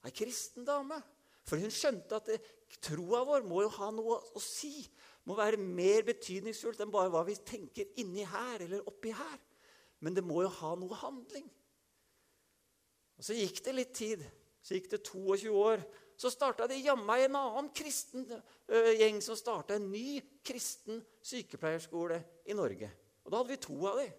Ei 0.05 0.13
kristen 0.15 0.67
dame. 0.67 0.99
For 1.47 1.59
hun 1.59 1.73
skjønte 1.73 2.19
at 2.19 2.29
det, 2.29 2.37
troa 2.79 3.23
vår 3.27 3.45
må 3.47 3.63
jo 3.65 3.71
ha 3.77 3.89
noe 3.93 4.19
å 4.35 4.41
si. 4.43 4.85
Må 5.27 5.37
være 5.37 5.59
mer 5.61 6.05
betydningsfullt 6.07 6.81
enn 6.81 6.93
bare 6.93 7.11
hva 7.13 7.23
vi 7.27 7.37
tenker 7.45 7.89
inni 8.01 8.25
her 8.25 8.63
eller 8.65 8.85
oppi 8.89 9.13
her. 9.15 9.39
Men 10.01 10.15
det 10.17 10.23
må 10.25 10.41
jo 10.45 10.53
ha 10.61 10.71
noe 10.79 11.01
handling. 11.03 11.49
Og 13.19 13.27
Så 13.27 13.37
gikk 13.37 13.61
det 13.65 13.75
litt 13.77 13.93
tid. 13.97 14.23
Så 14.61 14.77
gikk 14.77 14.89
det 14.93 15.03
22 15.05 15.51
år. 15.53 15.83
Så 16.17 16.29
starta 16.29 16.67
det 16.69 16.81
jammen 16.81 17.25
en 17.25 17.37
annen 17.37 17.69
kristen 17.73 18.25
gjeng 18.69 19.21
som 19.25 19.37
starta 19.37 19.77
en 19.77 19.87
ny 19.89 20.19
kristen 20.45 21.01
sykepleierskole 21.25 22.19
i 22.45 22.57
Norge. 22.57 22.89
Og 23.25 23.31
da 23.31 23.41
hadde 23.41 23.53
vi 23.53 23.61
to 23.61 23.77
av 23.89 24.01
dem. 24.01 24.11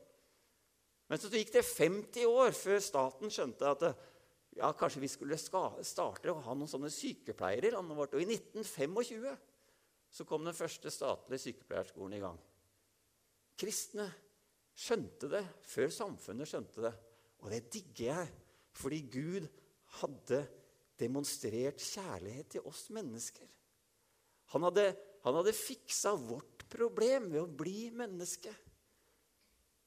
Men 1.11 1.21
så 1.21 1.28
gikk 1.28 1.52
det 1.52 1.64
50 1.66 2.26
år 2.30 2.54
før 2.56 2.78
staten 2.82 3.30
skjønte 3.30 3.68
at 3.68 3.82
ja, 4.56 4.73
kanskje 4.76 5.02
vi 5.02 5.11
skulle 5.11 5.38
starte 5.40 6.32
å 6.32 6.40
ha 6.44 6.54
noen 6.56 6.71
sånne 6.71 6.90
sykepleiere 6.92 7.71
i 7.71 7.75
landet 7.75 7.99
vårt. 7.99 8.16
Og 8.16 8.25
i 8.25 8.28
1925 8.28 9.30
så 10.12 10.26
kom 10.28 10.44
den 10.44 10.56
første 10.56 10.92
statlige 10.92 11.47
sykepleierskolen 11.47 12.18
i 12.18 12.23
gang. 12.23 12.40
Kristne 13.56 14.09
skjønte 14.76 15.30
det 15.32 15.42
før 15.68 15.92
samfunnet 15.94 16.50
skjønte 16.50 16.85
det. 16.85 16.92
Og 17.42 17.50
det 17.52 17.62
digger 17.73 18.04
jeg, 18.11 18.28
fordi 18.76 19.00
Gud 19.12 19.49
hadde 20.00 20.42
demonstrert 21.00 21.82
kjærlighet 21.82 22.54
til 22.56 22.68
oss 22.68 22.87
mennesker. 22.94 23.49
Han 24.52 24.68
hadde, 24.68 24.87
han 25.25 25.38
hadde 25.40 25.56
fiksa 25.56 26.12
vårt 26.21 26.66
problem 26.73 27.30
ved 27.32 27.40
å 27.42 27.49
bli 27.49 27.88
menneske. 27.97 28.52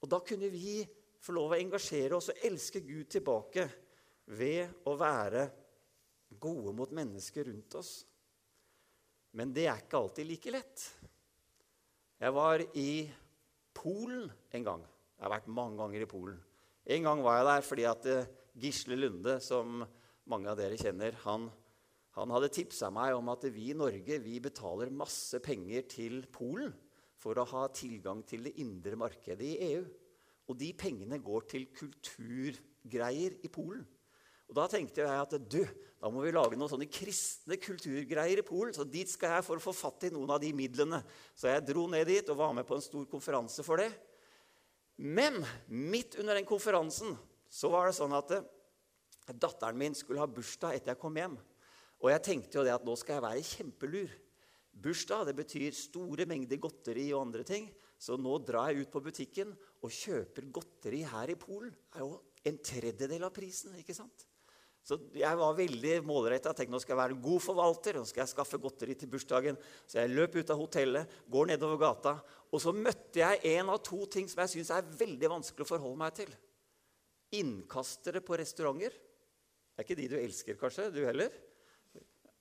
Og 0.02 0.10
da 0.10 0.20
kunne 0.26 0.50
vi 0.52 0.80
få 1.22 1.34
lov 1.34 1.54
å 1.54 1.58
engasjere 1.58 2.18
oss 2.18 2.30
og 2.34 2.46
elske 2.46 2.82
Gud 2.86 3.08
tilbake 3.14 3.64
ved 4.26 4.86
å 4.86 4.96
være 4.98 5.46
gode 6.42 6.72
mot 6.76 6.92
mennesker 6.94 7.46
rundt 7.50 7.76
oss. 7.78 7.92
Men 9.36 9.52
det 9.54 9.66
er 9.68 9.82
ikke 9.82 10.00
alltid 10.00 10.28
like 10.28 10.54
lett. 10.54 10.86
Jeg 12.16 12.32
var 12.32 12.62
i 12.74 12.90
Polen 13.76 14.30
en 14.56 14.64
gang. 14.64 14.82
Jeg 15.16 15.26
har 15.26 15.34
vært 15.36 15.52
mange 15.52 15.76
ganger 15.80 16.02
i 16.02 16.08
Polen. 16.08 16.38
En 16.86 17.06
gang 17.06 17.22
var 17.24 17.38
jeg 17.38 17.48
der 17.50 17.66
fordi 17.66 17.84
at 17.88 18.08
eh, 18.08 18.28
Gisle 18.56 18.96
Lunde, 18.96 19.36
som 19.44 19.82
mange 20.30 20.48
av 20.48 20.56
dere 20.58 20.78
kjenner, 20.80 21.16
han, 21.26 21.48
han 22.16 22.32
hadde 22.32 22.52
tipsa 22.54 22.88
meg 22.94 23.16
om 23.16 23.28
at 23.32 23.44
vi 23.52 23.70
i 23.72 23.76
Norge 23.76 24.18
vi 24.22 24.38
betaler 24.40 24.92
masse 24.94 25.40
penger 25.44 25.84
til 25.92 26.22
Polen 26.32 26.72
for 27.20 27.36
å 27.36 27.46
ha 27.52 27.66
tilgang 27.74 28.22
til 28.28 28.46
det 28.46 28.56
indre 28.62 28.96
markedet 29.00 29.44
i 29.44 29.72
EU. 29.72 29.84
Og 30.46 30.56
de 30.60 30.70
pengene 30.78 31.18
går 31.20 31.48
til 31.50 31.68
kulturgreier 31.74 33.40
i 33.44 33.50
Polen. 33.52 33.84
Og 34.46 34.54
Da 34.54 34.66
tenkte 34.70 35.02
jeg 35.02 35.10
at 35.10 35.34
du, 35.50 35.62
da 35.98 36.10
må 36.12 36.22
vi 36.22 36.34
lage 36.34 36.58
noen 36.58 36.70
sånne 36.70 36.88
kristne 36.90 37.58
kulturgreier 37.58 38.38
i 38.42 38.46
Polen. 38.46 38.74
Så 38.76 38.86
dit 38.86 39.10
skal 39.10 39.36
jeg 39.36 39.46
for 39.46 39.58
å 39.58 39.64
få 39.64 39.74
fatt 39.74 40.06
i 40.06 40.12
noen 40.14 40.30
av 40.30 40.42
de 40.42 40.52
midlene. 40.54 41.00
Så 41.34 41.50
jeg 41.50 41.64
dro 41.66 41.86
ned 41.90 42.06
dit 42.06 42.28
og 42.30 42.38
var 42.38 42.52
med 42.54 42.66
på 42.68 42.76
en 42.78 42.84
stor 42.84 43.08
konferanse 43.10 43.64
for 43.66 43.82
det. 43.82 43.90
Men 44.96 45.42
midt 45.66 46.14
under 46.20 46.38
den 46.38 46.46
konferansen 46.48 47.16
så 47.52 47.70
var 47.72 47.88
det 47.88 47.96
sånn 47.98 48.14
at 48.16 48.36
eh, 48.36 48.46
datteren 49.34 49.78
min 49.78 49.96
skulle 49.98 50.22
ha 50.22 50.30
bursdag 50.30 50.76
etter 50.76 50.94
jeg 50.94 51.00
kom 51.02 51.18
hjem. 51.18 51.34
Og 52.04 52.12
jeg 52.12 52.24
tenkte 52.24 52.60
jo 52.60 52.64
det 52.66 52.74
at 52.76 52.86
nå 52.86 52.94
skal 53.00 53.18
jeg 53.18 53.26
være 53.26 53.48
kjempelur. 53.50 54.14
Bursdag 54.76 55.26
det 55.28 55.36
betyr 55.38 55.76
store 55.76 56.26
mengder 56.28 56.60
godteri 56.60 57.08
og 57.14 57.26
andre 57.26 57.44
ting. 57.48 57.68
Så 57.98 58.18
nå 58.20 58.36
drar 58.44 58.70
jeg 58.70 58.84
ut 58.84 58.92
på 58.92 59.02
butikken 59.04 59.54
og 59.82 59.92
kjøper 59.92 60.50
godteri 60.52 61.02
her 61.08 61.32
i 61.32 61.38
Polen. 61.40 61.72
Det 61.72 62.00
er 62.00 62.04
jo 62.04 62.18
en 62.46 62.58
tredjedel 62.70 63.24
av 63.26 63.32
prisen. 63.34 63.74
ikke 63.80 63.96
sant? 63.96 64.26
Så 64.86 65.00
jeg 65.18 65.38
var 65.38 65.56
veldig 65.58 65.96
målretta. 66.06 66.52
Nå 66.70 66.78
skal 66.78 66.94
jeg 66.94 67.00
være 67.00 67.14
en 67.16 67.22
god 67.24 67.42
forvalter. 67.42 67.96
Nå 67.98 68.06
skal 68.06 68.22
jeg 68.22 68.30
skaffe 68.30 68.60
godteri 68.62 68.94
til 68.94 69.10
bursdagen. 69.10 69.58
Så 69.82 69.98
jeg 69.98 70.12
løp 70.12 70.36
ut 70.38 70.52
av 70.54 70.60
hotellet, 70.60 71.16
går 71.26 71.48
nedover 71.50 71.80
gata. 71.80 72.12
Og 72.54 72.62
så 72.62 72.70
møtte 72.70 73.18
jeg 73.18 73.56
en 73.56 73.72
av 73.74 73.80
to 73.82 74.04
ting 74.06 74.30
som 74.30 74.44
jeg 74.44 74.52
syns 74.54 74.70
er 74.76 74.92
veldig 75.00 75.32
vanskelig 75.32 75.66
å 75.66 75.72
forholde 75.72 75.98
meg 76.04 76.14
til. 76.20 76.30
Innkastere 77.34 78.22
på 78.22 78.38
restauranter. 78.38 78.94
Det 78.94 79.82
er 79.82 79.88
ikke 79.88 79.98
de 79.98 80.06
du 80.12 80.16
elsker, 80.20 80.60
kanskje? 80.60 80.86
Du 80.94 81.02
heller? 81.02 81.34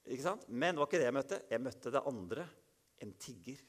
Ikke 0.05 0.27
sant? 0.27 0.45
Men 0.45 0.75
det 0.75 0.83
var 0.83 0.91
ikke 0.91 1.01
det 1.01 1.09
jeg 1.09 1.17
møtte. 1.17 1.41
Jeg 1.49 1.65
møtte 1.65 1.95
det 1.97 2.05
andre. 2.13 2.45
En 3.01 3.17
tigger. 3.25 3.65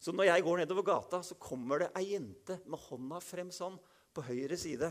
Så 0.00 0.16
når 0.16 0.30
jeg 0.30 0.48
går 0.48 0.62
nedover 0.62 0.88
gata, 0.88 1.20
så 1.20 1.36
kommer 1.36 1.84
det 1.84 1.92
ei 2.00 2.14
jente 2.14 2.56
med 2.64 2.80
hånda 2.88 3.20
frem 3.20 3.52
sånn 3.52 3.76
på 4.16 4.24
høyre 4.24 4.56
side. 4.56 4.88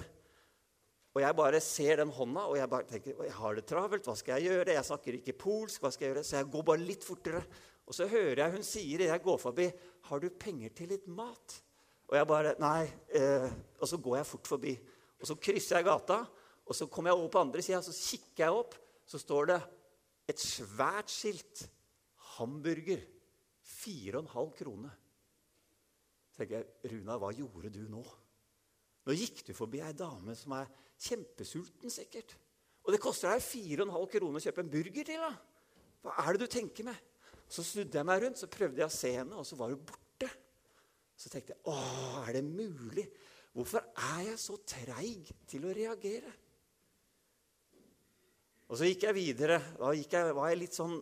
Og 1.20 1.26
jeg 1.26 1.36
bare 1.36 1.60
ser 1.60 2.00
den 2.00 2.12
hånda 2.16 2.46
og 2.48 2.56
jeg 2.56 2.72
bare 2.72 2.88
tenker 2.88 3.24
jeg 3.26 3.34
har 3.36 3.58
det 3.58 3.66
travelt. 3.68 4.06
Hva 4.08 4.14
skal 4.16 4.40
jeg 4.40 4.54
gjøre? 4.54 4.76
Jeg 4.78 4.88
snakker 4.88 5.18
ikke 5.18 5.34
polsk. 5.36 5.82
hva 5.84 5.92
skal 5.92 6.06
jeg 6.06 6.14
gjøre? 6.14 6.24
Så 6.24 6.38
jeg 6.38 6.48
går 6.54 6.64
bare 6.70 6.80
litt 6.88 7.04
fortere. 7.04 7.42
Og 7.84 7.98
så 7.98 8.08
hører 8.08 8.40
jeg 8.40 8.54
hun 8.54 8.64
sier 8.64 9.04
jeg 9.04 9.24
går 9.24 9.38
forbi, 9.38 9.72
'Har 10.08 10.20
du 10.20 10.30
penger 10.30 10.70
til 10.70 10.88
litt 10.88 11.08
mat?' 11.08 11.62
Og 12.08 12.16
jeg 12.16 12.28
bare 12.28 12.56
Nei. 12.60 12.88
Eh, 13.12 13.52
og 13.82 13.88
så 13.88 13.98
går 13.98 14.16
jeg 14.16 14.26
fort 14.26 14.48
forbi. 14.48 14.80
Og 15.20 15.28
så 15.28 15.36
krysser 15.36 15.76
jeg 15.76 15.86
gata, 15.86 16.26
og 16.66 16.76
så 16.76 16.88
kommer 16.88 17.12
jeg 17.12 17.20
over 17.20 17.28
på 17.28 17.40
andre 17.40 17.62
sida, 17.62 17.82
så 17.82 17.92
kikker 17.92 18.46
jeg 18.46 18.52
opp. 18.52 18.76
Så 19.06 19.20
står 19.20 19.46
det 19.46 19.62
et 20.30 20.40
svært 20.40 21.10
skilt. 21.10 21.70
Hamburger. 22.16 23.02
4,5 23.66 24.56
kroner. 24.56 24.96
Så 26.32 26.38
tenker 26.38 26.56
jeg, 26.56 26.94
Runa, 26.94 27.18
hva 27.18 27.34
gjorde 27.36 27.70
du 27.70 27.88
nå? 27.90 28.06
Nå 29.06 29.14
gikk 29.14 29.46
du 29.48 29.54
forbi 29.54 29.82
ei 29.82 29.94
dame 29.94 30.36
som 30.36 30.54
er 30.54 30.70
kjempesulten, 31.00 31.91
sikkert. 31.94 32.36
Og 32.86 32.94
det 32.96 33.01
koster 33.03 33.32
deg 33.34 33.44
4,5 33.46 34.10
kroner 34.15 34.39
å 34.39 34.44
kjøpe 34.44 34.63
en 34.63 34.72
burger 34.74 35.08
til. 35.08 35.24
da. 35.24 35.32
Hva 36.03 36.15
er 36.24 36.36
det 36.36 36.48
du 36.48 36.53
tenker 36.53 36.88
med? 36.88 37.08
Så 37.50 37.65
snudde 37.65 37.98
jeg 37.98 38.08
meg 38.08 38.24
rundt, 38.24 38.39
så 38.39 38.50
prøvde 38.51 38.82
jeg 38.82 38.89
å 38.89 38.94
se 38.94 39.12
henne, 39.15 39.38
og 39.39 39.48
så 39.48 39.58
var 39.60 39.74
hun 39.74 39.82
borte. 39.82 40.29
Så 41.20 41.32
tenkte 41.32 41.56
jeg, 41.56 41.62
å, 41.68 41.75
er 42.24 42.38
det 42.38 42.44
mulig? 42.46 43.08
Hvorfor 43.56 43.84
er 44.13 44.22
jeg 44.29 44.39
så 44.39 44.60
treig 44.70 45.32
til 45.50 45.65
å 45.65 45.74
reagere? 45.75 46.32
Og 48.70 48.77
så 48.77 48.86
gikk 48.86 49.08
jeg 49.08 49.18
videre. 49.18 49.58
Da 49.79 49.89
gikk 49.98 50.13
jeg, 50.13 50.36
var 50.38 50.51
jeg 50.51 50.62
litt 50.62 50.77
sånn 50.77 51.00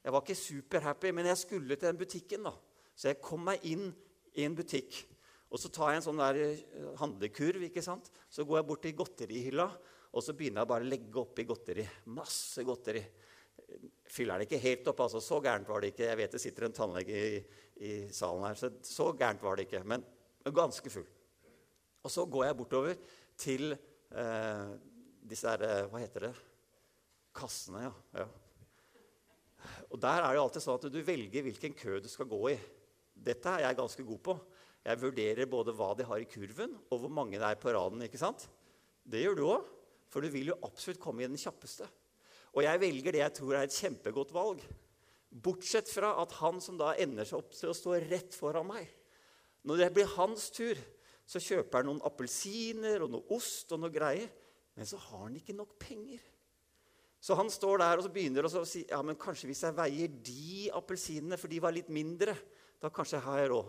Jeg 0.00 0.14
var 0.14 0.22
ikke 0.24 0.34
superhappy, 0.40 1.10
men 1.12 1.26
jeg 1.28 1.38
skulle 1.42 1.76
til 1.76 1.90
den 1.90 1.98
butikken. 2.00 2.46
da. 2.48 2.54
Så 2.96 3.10
jeg 3.10 3.20
kom 3.20 3.42
meg 3.44 3.64
inn 3.68 3.90
i 4.32 4.46
en 4.46 4.54
butikk. 4.56 5.02
Og 5.50 5.58
så 5.58 5.70
tar 5.74 5.92
jeg 5.92 6.00
en 6.00 6.08
sånn 6.08 6.20
der 6.22 6.42
eh, 6.44 6.90
handlekurv. 7.00 7.64
ikke 7.66 7.82
sant? 7.84 8.12
Så 8.30 8.46
går 8.46 8.60
jeg 8.60 8.68
bort 8.70 8.84
til 8.86 8.98
godterihylla 8.98 9.70
og 10.10 10.24
så 10.24 10.34
begynner 10.34 10.64
jeg 10.64 10.70
bare 10.72 10.86
å 10.86 10.90
legge 10.90 11.22
oppi 11.22 11.46
godteri. 11.46 11.84
Masse 12.16 12.64
godteri. 12.66 13.02
Fyller 14.10 14.40
det 14.40 14.48
ikke 14.48 14.62
helt 14.64 14.90
opp. 14.90 15.04
altså 15.04 15.22
Så 15.22 15.38
gærent 15.44 15.68
var 15.70 15.82
det 15.82 15.92
ikke. 15.92 16.08
Jeg 16.08 16.18
vet 16.18 16.34
det 16.34 16.42
sitter 16.42 16.66
en 16.66 16.74
tannlege 16.74 17.20
i, 17.20 17.40
i 17.86 17.92
salen 18.14 18.48
her, 18.48 18.58
så 18.58 18.72
så 18.82 19.10
gærent 19.14 19.42
var 19.44 19.58
det 19.58 19.68
ikke. 19.68 19.84
Men 19.86 20.04
ganske 20.50 20.90
full. 20.90 21.06
Og 22.02 22.10
så 22.10 22.24
går 22.26 22.48
jeg 22.48 22.58
bortover 22.58 22.98
til 23.38 23.74
eh, 23.76 24.70
disse 25.30 25.46
her, 25.46 25.62
eh, 25.68 25.86
Hva 25.92 26.02
heter 26.02 26.26
det? 26.26 26.34
Kassene, 27.36 27.84
ja. 27.86 27.92
ja. 28.24 28.26
Og 29.92 30.00
der 30.02 30.24
er 30.24 30.34
det 30.34 30.42
alltid 30.42 30.64
sånn 30.64 30.80
at 30.80 30.90
du 30.90 31.02
velger 31.06 31.46
hvilken 31.46 31.76
kø 31.78 32.00
du 32.02 32.10
skal 32.10 32.26
gå 32.26 32.40
i. 32.50 32.56
Dette 33.14 33.52
er 33.52 33.68
jeg 33.68 33.78
ganske 33.78 34.06
god 34.08 34.22
på. 34.26 34.34
Jeg 34.86 35.00
vurderer 35.02 35.48
både 35.50 35.74
hva 35.76 35.90
de 35.96 36.06
har 36.08 36.22
i 36.22 36.28
kurven, 36.28 36.72
og 36.88 37.02
hvor 37.02 37.12
mange 37.12 37.38
det 37.38 37.46
er 37.46 37.58
på 37.60 37.72
raden. 37.74 38.02
ikke 38.06 38.20
sant? 38.20 38.46
Det 39.04 39.20
gjør 39.20 39.36
du 39.36 39.42
òg, 39.48 39.66
for 40.10 40.24
du 40.24 40.32
vil 40.32 40.52
jo 40.52 40.60
absolutt 40.66 41.00
komme 41.02 41.24
i 41.24 41.28
den 41.28 41.40
kjappeste. 41.40 41.88
Og 42.56 42.64
jeg 42.64 42.80
velger 42.82 43.14
det 43.14 43.22
jeg 43.22 43.36
tror 43.36 43.56
er 43.56 43.66
et 43.66 43.76
kjempegodt 43.76 44.32
valg. 44.34 44.62
Bortsett 45.30 45.90
fra 45.92 46.14
at 46.22 46.32
han 46.40 46.58
som 46.64 46.80
da 46.80 46.94
ender 46.98 47.28
seg 47.28 47.38
opp 47.38 47.52
til 47.54 47.70
å 47.70 47.76
stå 47.76 48.00
rett 48.02 48.34
foran 48.34 48.66
meg 48.66 48.88
Når 49.62 49.76
det 49.78 49.90
blir 49.94 50.08
hans 50.16 50.48
tur, 50.50 50.78
så 51.28 51.38
kjøper 51.38 51.78
han 51.78 51.86
noen 51.86 52.02
appelsiner 52.08 53.04
og 53.04 53.12
noe 53.12 53.36
ost 53.36 53.70
og 53.76 53.82
noe 53.84 53.92
greier. 53.94 54.26
Men 54.74 54.88
så 54.88 54.98
har 54.98 55.26
han 55.28 55.36
ikke 55.36 55.54
nok 55.54 55.76
penger. 55.78 56.22
Så 57.20 57.36
han 57.36 57.52
står 57.52 57.82
der 57.82 58.00
og 58.00 58.06
så 58.06 58.10
begynner 58.14 58.48
å 58.48 58.64
si 58.64 58.86
ja, 58.88 58.98
men 59.04 59.18
kanskje 59.20 59.50
hvis 59.50 59.62
jeg 59.66 59.76
veier 59.76 60.16
de 60.24 60.70
appelsinene, 60.74 61.36
for 61.36 61.52
de 61.52 61.60
var 61.60 61.76
litt 61.76 61.92
mindre, 61.92 62.34
da 62.80 62.88
kanskje 62.88 63.20
har 63.22 63.42
jeg 63.42 63.50
råd. 63.52 63.68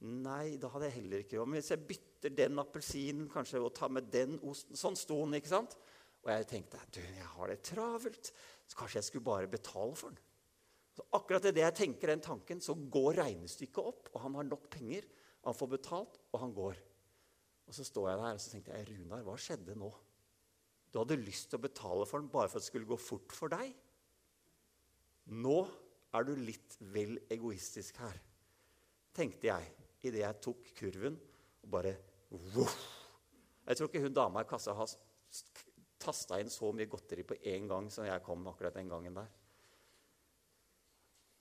Nei, 0.00 0.56
da 0.56 0.70
hadde 0.72 0.88
jeg 0.88 0.96
heller 1.02 1.22
ikke 1.24 1.36
råd. 1.36 1.48
Men 1.50 1.60
hvis 1.60 1.72
jeg 1.74 1.86
bytter 1.90 2.32
den 2.32 2.60
appelsinen 2.62 3.28
kanskje, 3.32 3.60
og 3.60 3.74
tar 3.76 3.92
med 3.92 4.08
den 4.12 4.38
osten 4.48 4.78
Sånn 4.78 4.96
sto 4.96 5.18
den. 5.24 5.36
ikke 5.36 5.52
sant? 5.52 5.76
Og 6.24 6.30
jeg 6.32 6.46
tenkte 6.48 6.80
du, 6.92 7.00
jeg 7.00 7.28
har 7.34 7.52
det 7.52 7.60
travelt. 7.68 8.32
Så 8.68 8.78
kanskje 8.78 9.00
jeg 9.00 9.08
skulle 9.08 9.28
bare 9.28 9.50
betale 9.50 9.96
for 9.98 10.12
den. 10.12 10.20
Så 10.96 11.04
akkurat 11.16 11.44
idet 11.48 11.64
jeg 11.64 11.76
tenker 11.78 12.12
den 12.12 12.24
tanken, 12.24 12.60
så 12.64 12.74
går 12.74 13.20
regnestykket 13.20 13.80
opp, 13.80 14.08
og 14.14 14.24
han 14.24 14.38
har 14.40 14.48
nok 14.48 14.68
penger. 14.72 15.04
Han 15.46 15.56
får 15.56 15.70
betalt, 15.76 16.16
og 16.32 16.40
han 16.42 16.54
går. 16.56 16.80
Og 17.68 17.76
så 17.76 17.86
står 17.86 18.08
jeg 18.10 18.20
der 18.20 18.36
og 18.36 18.40
så 18.42 18.52
tenkte 18.52 18.76
jeg, 18.76 18.88
Runar, 18.90 19.22
hva 19.24 19.36
skjedde 19.40 19.76
nå? 19.78 19.90
Du 20.90 20.98
hadde 20.98 21.20
lyst 21.20 21.52
til 21.52 21.60
å 21.60 21.62
betale 21.62 22.08
for 22.08 22.18
den 22.18 22.32
bare 22.32 22.50
for 22.50 22.58
at 22.58 22.64
det 22.64 22.70
skulle 22.72 22.88
gå 22.88 22.98
fort 22.98 23.36
for 23.36 23.52
deg. 23.52 23.70
Nå 25.30 25.60
er 26.16 26.26
du 26.26 26.32
litt 26.34 26.74
vel 26.90 27.14
egoistisk 27.30 28.00
her, 28.02 28.16
tenkte 29.14 29.52
jeg 29.52 29.68
idet 30.06 30.22
jeg 30.22 30.40
tok 30.44 30.70
kurven 30.78 31.18
og 31.64 31.68
bare 31.70 31.96
voff. 32.54 32.78
Jeg 33.66 33.76
tror 33.76 33.90
ikke 33.90 34.02
hun 34.04 34.16
dama 34.16 34.42
i 34.42 34.48
kassa 34.48 34.74
har 34.74 34.94
tasta 36.00 36.40
inn 36.40 36.50
så 36.50 36.70
mye 36.74 36.88
godteri 36.90 37.26
på 37.28 37.36
én 37.52 37.68
gang 37.70 37.90
som 37.92 38.06
jeg 38.08 38.24
kom 38.24 38.46
akkurat 38.50 38.74
den 38.74 38.88
gangen 38.88 39.14
der. 39.14 39.28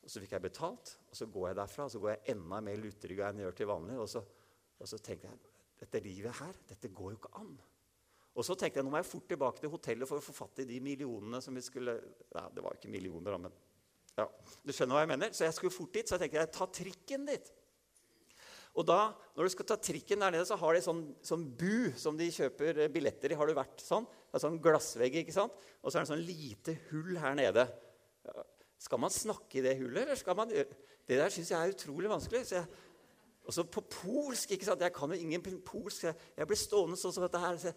Og 0.03 0.11
Så 0.11 0.21
fikk 0.23 0.35
jeg 0.35 0.41
betalt, 0.41 0.97
og 1.09 1.15
så 1.15 1.27
går 1.29 1.47
jeg 1.49 1.57
derfra 1.59 1.85
og 1.85 1.91
så 1.93 1.99
går 2.01 2.09
jeg 2.15 2.35
enda 2.35 2.59
mer 2.65 2.79
lutrygga 2.81 3.29
enn 3.29 3.41
jeg 3.41 3.49
gjør 3.49 3.57
til 3.57 3.71
vanlig. 3.71 3.97
Og 3.99 4.09
så, 4.09 4.23
og 4.79 4.89
så 4.89 4.99
tenkte 5.03 5.31
jeg 5.31 5.41
dette 5.79 6.01
livet 6.03 6.35
her, 6.41 6.55
dette 6.67 6.91
går 6.91 7.13
jo 7.13 7.19
ikke 7.19 7.33
an. 7.39 7.53
Og 8.35 8.45
så 8.45 8.55
tenkte 8.55 8.79
jeg 8.79 8.87
nå 8.87 8.91
må 8.93 8.99
jeg 8.99 9.09
fort 9.09 9.27
tilbake 9.31 9.63
til 9.63 9.71
hotellet 9.73 10.07
for 10.09 10.19
å 10.19 10.23
få 10.23 10.35
fatt 10.35 10.61
i 10.63 10.67
de 10.69 10.79
millionene 10.83 11.41
som 11.43 11.55
vi 11.55 11.63
skulle 11.65 11.95
Nei, 12.35 12.45
det 12.55 12.63
var 12.63 12.77
ikke 12.77 12.91
millioner, 12.91 13.37
men 13.41 13.55
ja, 14.19 14.25
du 14.65 14.73
skjønner 14.75 14.97
hva 14.97 15.03
jeg 15.05 15.11
mener. 15.13 15.33
Så 15.35 15.45
jeg 15.45 15.55
skulle 15.55 15.73
fort 15.73 15.93
dit, 15.95 16.07
så 16.07 16.17
jeg 16.17 16.25
tenkte 16.25 16.41
jeg 16.41 16.51
ta 16.55 16.67
trikken 16.79 17.27
dit. 17.29 17.51
Og 18.79 18.87
da, 18.87 18.99
når 19.35 19.47
du 19.47 19.51
skal 19.51 19.67
ta 19.67 19.75
trikken 19.75 20.23
der 20.23 20.31
nede, 20.31 20.47
så 20.47 20.55
har 20.59 20.75
de 20.75 20.83
sånn, 20.83 21.01
sånn 21.25 21.43
bu 21.59 21.91
som 21.99 22.15
de 22.19 22.29
kjøper 22.31 22.85
billetter 22.93 23.33
i. 23.33 23.37
Har 23.39 23.49
du 23.49 23.57
vært 23.57 23.83
sånn? 23.83 24.07
Det 24.07 24.39
er 24.39 24.45
sånn 24.45 24.59
glassvegg, 24.63 25.17
ikke 25.19 25.35
sant? 25.35 25.55
Og 25.83 25.91
så 25.91 25.99
er 25.99 26.05
det 26.05 26.11
sånn 26.13 26.23
lite 26.23 26.77
hull 26.89 27.17
her 27.19 27.35
nede. 27.35 27.65
Skal 28.79 29.01
man 29.03 29.11
snakke 29.11 29.59
i 29.59 29.65
det 29.65 29.75
hullet, 29.81 30.05
eller 30.05 30.19
skal 30.19 30.37
man 30.39 30.53
Det 30.53 31.17
der 31.17 31.33
syns 31.33 31.49
jeg 31.51 31.59
er 31.59 31.73
utrolig 31.73 32.11
vanskelig. 32.11 32.45
så 32.47 32.61
jeg 32.61 32.69
og 33.49 33.53
så 33.55 33.63
på 33.65 33.81
polsk 33.81 34.51
ikke 34.53 34.67
sant? 34.67 34.83
Jeg 34.85 34.93
kan 34.93 35.09
jo 35.09 35.17
ingen 35.17 35.41
polsk. 35.65 36.03
Jeg 36.37 36.45
blir 36.45 36.59
stående 36.59 36.99
sånn 37.01 37.15
som 37.15 37.23
dette 37.25 37.39
her. 37.41 37.57
Så 37.57 37.71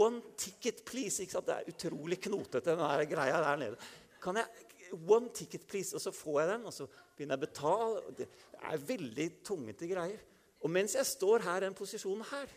One 0.00 0.22
ticket, 0.40 0.80
please. 0.88 1.20
ikke 1.20 1.34
sant? 1.34 1.50
Det 1.50 1.58
er 1.58 1.68
utrolig 1.68 2.16
knotete, 2.24 2.72
den 2.72 2.80
der 2.80 3.04
greia 3.10 3.42
der 3.44 3.60
nede. 3.60 3.90
Kan 4.22 4.40
jeg, 4.40 4.48
One 4.96 5.28
ticket, 5.36 5.66
please. 5.68 5.92
Og 5.94 6.00
så 6.00 6.10
får 6.14 6.40
jeg 6.40 6.50
den, 6.54 6.64
og 6.64 6.72
så 6.72 6.88
begynner 6.88 7.36
jeg 7.36 7.42
å 7.42 7.44
betale. 7.44 8.14
Det 8.16 8.30
er 8.64 8.86
veldig 8.94 9.28
tungete 9.44 9.90
greier. 9.92 10.24
Og 10.60 10.72
mens 10.72 10.96
jeg 10.96 11.08
står 11.08 11.44
her 11.46 11.62
i 11.62 11.66
den 11.68 11.76
posisjonen 11.76 12.26
her, 12.30 12.50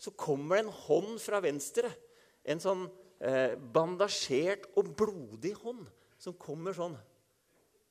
så 0.00 0.12
kommer 0.16 0.58
det 0.58 0.66
en 0.66 0.74
hånd 0.86 1.20
fra 1.20 1.40
venstre. 1.44 1.90
En 2.44 2.60
sånn 2.60 2.86
eh, 3.20 3.56
bandasjert 3.56 4.70
og 4.80 4.92
blodig 4.96 5.54
hånd 5.60 5.84
som 6.20 6.36
kommer 6.40 6.76
sånn. 6.76 6.96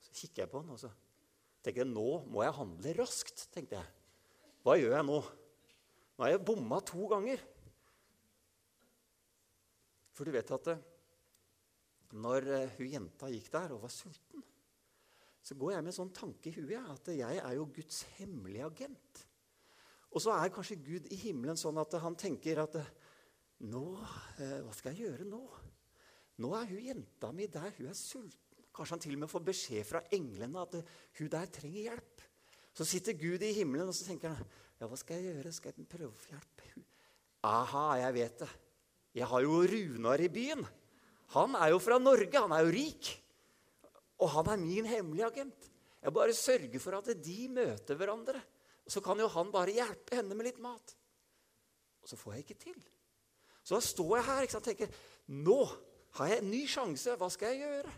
Så 0.02 0.14
kikker 0.22 0.44
jeg 0.44 0.52
på 0.52 0.62
den, 0.62 0.74
og 0.74 0.82
så 0.82 0.90
tenker 1.62 1.84
jeg 1.84 1.92
nå 1.92 2.22
må 2.30 2.44
jeg 2.44 2.56
handle 2.56 2.96
raskt. 2.98 3.48
tenkte 3.54 3.78
jeg. 3.78 3.90
Hva 4.64 4.76
gjør 4.78 4.96
jeg 4.96 5.08
nå? 5.08 5.18
Nå 6.16 6.26
har 6.26 6.34
jeg 6.34 6.44
bomma 6.46 6.80
to 6.84 7.06
ganger. 7.10 7.42
For 10.14 10.28
du 10.28 10.34
vet 10.34 10.50
at 10.52 10.72
eh, 10.74 10.86
når 12.20 12.48
eh, 12.52 12.78
hun 12.78 12.94
jenta 12.98 13.30
gikk 13.32 13.50
der 13.54 13.74
og 13.76 13.86
var 13.86 13.94
sulten, 13.94 14.42
så 15.40 15.56
går 15.56 15.72
jeg 15.72 15.84
med 15.86 15.92
en 15.92 15.96
sånn 15.96 16.14
tanke 16.14 16.50
i 16.50 16.54
huet 16.58 16.90
at 16.92 17.08
jeg 17.16 17.38
er 17.40 17.54
jo 17.56 17.68
Guds 17.72 18.02
hemmelige 18.18 18.66
agent. 18.66 19.22
Og 20.10 20.22
så 20.22 20.34
er 20.34 20.52
kanskje 20.54 20.80
Gud 20.82 21.06
i 21.12 21.18
himmelen 21.20 21.58
sånn 21.58 21.78
at 21.80 21.94
han 22.02 22.16
tenker 22.18 22.64
at 22.64 22.78
eh, 22.80 22.94
nå, 23.70 23.84
Hva 24.40 24.72
skal 24.74 24.94
jeg 24.94 25.06
gjøre 25.06 25.28
nå? 25.28 25.42
Nå 26.40 26.54
er 26.56 26.70
hun 26.70 26.86
jenta 26.86 27.30
mi 27.36 27.46
der. 27.52 27.74
Hun 27.76 27.90
er 27.90 27.96
sulten. 27.98 28.64
Kanskje 28.74 28.94
han 28.94 29.02
til 29.04 29.16
og 29.16 29.22
med 29.22 29.30
får 29.30 29.44
beskjed 29.44 29.86
fra 29.86 30.00
englene 30.14 30.62
at 30.62 30.76
hun 31.18 31.30
der 31.30 31.50
trenger 31.52 31.90
hjelp. 31.90 32.24
Så 32.72 32.86
sitter 32.88 33.18
Gud 33.18 33.42
i 33.44 33.52
himmelen 33.52 33.90
og 33.90 33.96
så 33.96 34.06
tenker 34.06 34.32
han, 34.32 34.52
ja, 34.80 34.88
hva 34.88 34.96
skal 34.96 35.18
jeg 35.18 35.34
gjøre? 35.34 35.52
Skal 35.52 35.74
jeg 35.74 35.88
prøve 35.90 36.14
å 36.14 36.28
hjelpe 36.30 36.68
henne? 36.70 36.86
Aha, 37.44 37.86
jeg 38.00 38.16
vet 38.16 38.44
det. 38.44 38.50
Jeg 39.20 39.26
har 39.26 39.42
jo 39.44 39.58
Runar 39.66 40.22
i 40.22 40.30
byen. 40.32 40.62
Han 41.34 41.56
er 41.58 41.72
jo 41.74 41.80
fra 41.82 41.98
Norge. 42.00 42.40
Han 42.40 42.54
er 42.54 42.64
jo 42.64 42.72
rik. 42.74 43.10
Og 44.20 44.32
han 44.36 44.52
er 44.52 44.62
min 44.62 44.88
hemmelige 44.88 45.28
agent. 45.28 45.68
Jeg 46.00 46.14
bare 46.16 46.36
sørger 46.36 46.82
for 46.82 46.96
at 46.96 47.10
de 47.20 47.38
møter 47.52 47.98
hverandre. 47.98 48.40
Så 48.90 49.02
kan 49.04 49.20
jo 49.22 49.28
han 49.30 49.52
bare 49.54 49.76
hjelpe 49.76 50.18
henne 50.18 50.34
med 50.34 50.48
litt 50.48 50.58
mat. 50.62 50.96
Og 52.02 52.10
så 52.10 52.18
får 52.18 52.34
jeg 52.34 52.46
ikke 52.46 52.62
til. 52.64 52.78
Så 53.62 53.76
da 53.76 53.80
står 53.84 54.16
jeg 54.18 54.26
her 54.26 54.46
og 54.58 54.66
tenker 54.66 55.00
nå 55.30 55.60
har 56.18 56.30
jeg 56.30 56.42
en 56.42 56.50
ny 56.50 56.62
sjanse. 56.66 57.14
Hva 57.18 57.28
skal 57.30 57.54
jeg 57.54 57.68
gjøre? 57.68 57.92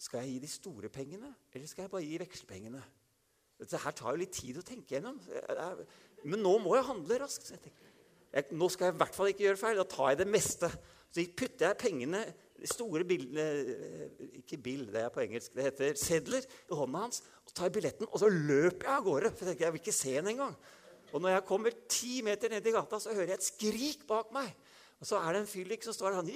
Skal 0.00 0.24
jeg 0.24 0.34
gi 0.34 0.40
de 0.42 0.48
store 0.48 0.88
pengene, 0.92 1.28
eller 1.52 1.68
skal 1.68 1.84
jeg 1.84 1.92
bare 1.92 2.06
gi 2.08 2.18
vekselpengene? 2.22 2.80
Dette 3.60 3.80
her 3.82 3.92
tar 3.96 4.14
jo 4.14 4.20
litt 4.22 4.32
tid 4.32 4.56
å 4.56 4.64
tenke 4.64 4.96
gjennom. 4.96 5.18
Men 6.24 6.40
nå 6.40 6.54
må 6.64 6.76
jeg 6.76 6.86
handle 6.88 7.18
raskt. 7.20 7.50
Jeg 7.52 7.60
tenker, 7.64 7.90
jeg, 8.30 8.46
nå 8.56 8.68
skal 8.72 8.88
jeg 8.88 8.94
i 8.94 9.00
hvert 9.02 9.16
fall 9.16 9.32
ikke 9.32 9.44
gjøre 9.44 9.60
feil. 9.60 9.80
Da 9.80 9.88
tar 9.90 10.12
jeg 10.12 10.20
det 10.22 10.28
meste. 10.32 10.70
Så 11.10 11.24
putter 11.36 11.66
jeg 11.66 11.80
pengene, 11.80 12.22
store 12.68 13.04
bildene 13.08 13.44
Ikke 14.42 14.58
bill, 14.60 14.84
det 14.92 15.04
er 15.04 15.12
på 15.14 15.22
engelsk. 15.24 15.54
Det 15.54 15.68
heter 15.68 15.96
sedler 16.00 16.44
i 16.44 16.76
hånda 16.76 17.04
hans. 17.06 17.22
Og 17.46 17.54
tar 17.56 17.72
billetten, 17.72 18.08
og 18.10 18.20
så 18.22 18.28
løper 18.28 18.86
jeg 18.88 18.96
av 18.96 19.06
gårde. 19.06 19.32
For 19.32 19.46
jeg 19.46 19.54
tenker, 19.54 19.66
jeg 19.66 19.76
vil 19.76 19.82
ikke 19.84 19.96
se 19.96 20.16
henne 20.16 20.34
engang. 20.34 20.56
Og 21.10 21.22
når 21.22 21.34
jeg 21.34 21.46
kommer 21.48 21.78
ti 21.90 22.20
meter 22.26 22.52
ned 22.52 22.66
i 22.66 22.74
gata, 22.74 23.00
så 23.02 23.14
hører 23.14 23.32
jeg 23.32 23.40
et 23.40 23.48
skrik 23.48 24.04
bak 24.08 24.30
meg. 24.34 24.52
Og 25.00 25.08
så 25.08 25.18
er 25.18 25.32
det 25.32 25.40
en 25.42 25.48
fyllik 25.48 25.84
som 25.86 25.96
står 25.96 26.18
han! 26.18 26.28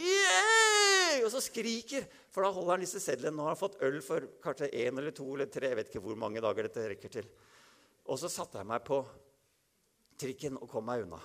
Og 1.23 1.29
så 1.31 1.43
skriker. 1.45 2.07
For 2.33 2.43
da 2.43 2.51
holder 2.55 2.75
han 2.75 2.87
disse 2.87 3.03
sedlene. 3.03 3.37
Nå 3.37 3.45
har 3.47 3.55
han 3.55 3.61
fått 3.61 3.77
øl 3.87 4.01
for 4.03 4.25
kanskje 4.43 4.73
én 4.73 4.97
eller 4.99 5.15
to 5.15 5.27
eller 5.35 5.51
tre. 5.53 5.71
Jeg 5.71 5.79
vet 5.79 5.93
ikke 5.93 6.03
hvor 6.07 6.19
mange 6.19 6.43
dager 6.43 6.67
dette 6.67 6.89
rekker 6.95 7.13
til. 7.21 7.29
Og 8.11 8.19
så 8.21 8.31
satte 8.33 8.59
jeg 8.59 8.69
meg 8.69 8.83
på 8.85 8.99
trikken 10.21 10.59
og 10.59 10.69
kom 10.71 10.87
meg 10.89 11.05
unna. 11.05 11.21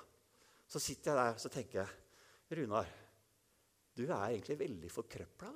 Så 0.70 0.82
sitter 0.84 1.12
jeg 1.12 1.20
der 1.20 1.42
så 1.42 1.50
tenker 1.54 1.82
jeg 1.82 2.60
Runar, 2.60 2.88
du 4.00 4.06
er 4.08 4.32
egentlig 4.32 4.56
veldig 4.62 4.90
forkrøpla, 4.94 5.52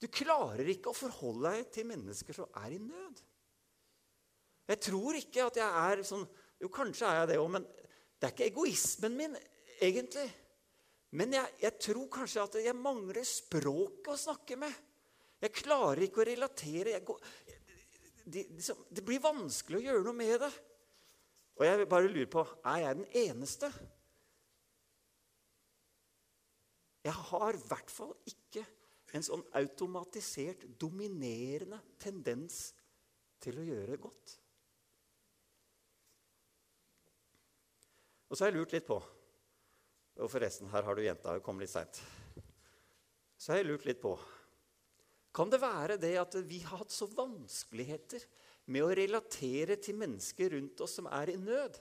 du. 0.00 0.06
Klarer 0.10 0.68
ikke 0.72 0.90
å 0.90 0.96
forholde 0.96 1.52
deg 1.52 1.66
til 1.74 1.86
mennesker 1.90 2.36
som 2.36 2.60
er 2.62 2.72
i 2.72 2.80
nød. 2.80 3.18
Jeg 4.70 4.80
tror 4.86 5.18
ikke 5.18 5.44
at 5.50 5.58
jeg 5.60 5.82
er 5.90 6.02
sånn 6.06 6.24
Jo, 6.60 6.68
kanskje 6.72 7.08
er 7.08 7.22
jeg 7.22 7.28
det 7.30 7.36
òg, 7.40 7.50
men 7.56 7.64
det 7.64 8.26
er 8.26 8.32
ikke 8.34 8.48
egoismen 8.50 9.14
min, 9.16 9.36
egentlig. 9.80 10.26
Men 11.16 11.32
jeg, 11.32 11.54
jeg, 11.62 11.76
tror 11.86 12.10
kanskje 12.12 12.42
at 12.42 12.58
jeg 12.60 12.76
mangler 12.76 13.24
språket 13.24 14.10
å 14.12 14.18
snakke 14.20 14.58
med. 14.60 14.74
Jeg 15.40 15.54
klarer 15.56 16.04
ikke 16.04 16.20
å 16.20 16.26
relatere. 16.28 16.98
Går, 17.06 17.22
det, 18.28 18.44
det, 18.52 19.04
blir 19.06 19.22
vanskelig 19.24 19.80
å 19.80 19.86
gjøre 19.86 20.04
noe 20.04 20.18
med 20.18 20.36
det. 20.44 20.50
Og 21.56 21.64
jeg 21.64 21.88
bare 21.88 22.12
lurer 22.12 22.28
på 22.30 22.44
er 22.44 22.84
jeg 22.84 23.00
den 23.00 23.08
eneste. 23.24 23.72
Jeg 27.06 27.16
har 27.16 27.56
i 27.56 27.62
hvert 27.70 27.92
fall 27.92 28.12
ikke 28.28 28.64
en 29.16 29.24
sånn 29.26 29.42
automatisert, 29.58 30.66
dominerende 30.78 31.80
tendens 31.98 32.70
til 33.42 33.58
å 33.58 33.64
gjøre 33.66 33.96
godt. 34.02 34.36
Og 38.30 38.36
så 38.36 38.44
har 38.44 38.52
jeg 38.52 38.60
lurt 38.60 38.76
litt 38.76 38.86
på 38.86 39.00
og 40.20 40.28
forresten, 40.28 40.68
her 40.68 40.84
har 40.84 40.96
du 40.96 41.04
jenta. 41.04 41.32
Hun 41.32 41.44
kom 41.44 41.60
litt 41.62 41.72
seint. 41.72 42.00
Så 43.40 43.54
har 43.54 43.62
jeg 43.62 43.70
lurt 43.70 43.86
litt 43.88 44.02
på 44.02 44.18
Kan 45.32 45.48
det 45.52 45.60
være 45.62 45.96
det 46.02 46.16
at 46.20 46.34
vi 46.44 46.58
har 46.66 46.82
hatt 46.82 46.92
så 46.92 47.06
vanskeligheter 47.08 48.24
med 48.70 48.84
å 48.84 48.94
relatere 48.98 49.78
til 49.80 49.96
mennesker 49.96 50.52
rundt 50.56 50.82
oss 50.84 50.98
som 50.98 51.08
er 51.08 51.32
i 51.32 51.38
nød? 51.40 51.78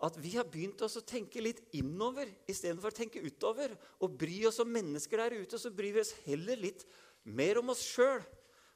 At 0.00 0.16
vi 0.16 0.32
har 0.38 0.48
begynt 0.48 0.80
oss 0.84 0.96
å 0.96 1.04
tenke 1.04 1.42
litt 1.44 1.60
innover 1.76 2.30
istedenfor 2.48 2.92
å 2.92 2.96
tenke 2.96 3.20
utover. 3.20 3.74
Og 4.00 4.16
bry 4.20 4.38
oss 4.48 4.60
om 4.62 4.70
mennesker 4.72 5.20
der 5.20 5.36
ute, 5.42 5.60
så 5.60 5.72
bryr 5.72 5.98
vi 5.98 6.04
oss 6.04 6.14
heller 6.24 6.60
litt 6.60 6.86
mer 7.28 7.60
om 7.60 7.72
oss 7.74 7.82
sjøl. 7.84 8.22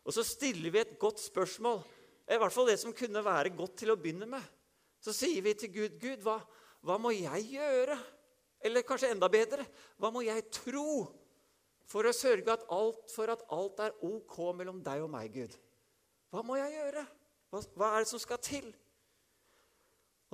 Og 0.05 0.13
så 0.13 0.25
stiller 0.27 0.73
vi 0.75 0.83
et 0.83 0.99
godt 1.01 1.23
spørsmål, 1.23 1.81
i 2.29 2.37
hvert 2.41 2.53
fall 2.53 2.69
det 2.69 2.77
som 2.81 2.93
kunne 2.97 3.25
være 3.25 3.55
godt 3.57 3.79
til 3.81 3.93
å 3.93 3.97
begynne 4.01 4.29
med. 4.29 4.45
Så 5.01 5.13
sier 5.17 5.41
vi 5.45 5.53
til 5.57 5.73
Gud, 5.73 5.97
'Gud, 6.01 6.21
hva, 6.25 6.39
hva 6.85 6.97
må 7.01 7.13
jeg 7.13 7.57
gjøre?' 7.57 7.99
Eller 8.65 8.85
kanskje 8.87 9.11
enda 9.13 9.29
bedre 9.29 9.67
hva 10.01 10.09
må 10.13 10.23
jeg 10.25 10.47
tro 10.49 11.05
for 11.85 12.09
å 12.09 12.15
sørge 12.17 12.49
at 12.49 12.65
alt, 12.73 13.11
for 13.13 13.29
at 13.29 13.43
alt 13.53 13.83
er 13.85 13.99
ok 14.05 14.39
mellom 14.57 14.81
deg 14.85 15.05
og 15.05 15.11
meg, 15.13 15.35
Gud? 15.35 15.53
Hva 16.33 16.41
må 16.47 16.57
jeg 16.57 16.73
gjøre? 16.73 17.05
Hva, 17.53 17.61
hva 17.77 17.91
er 17.93 18.05
det 18.05 18.09
som 18.09 18.23
skal 18.23 18.41
til? 18.41 18.71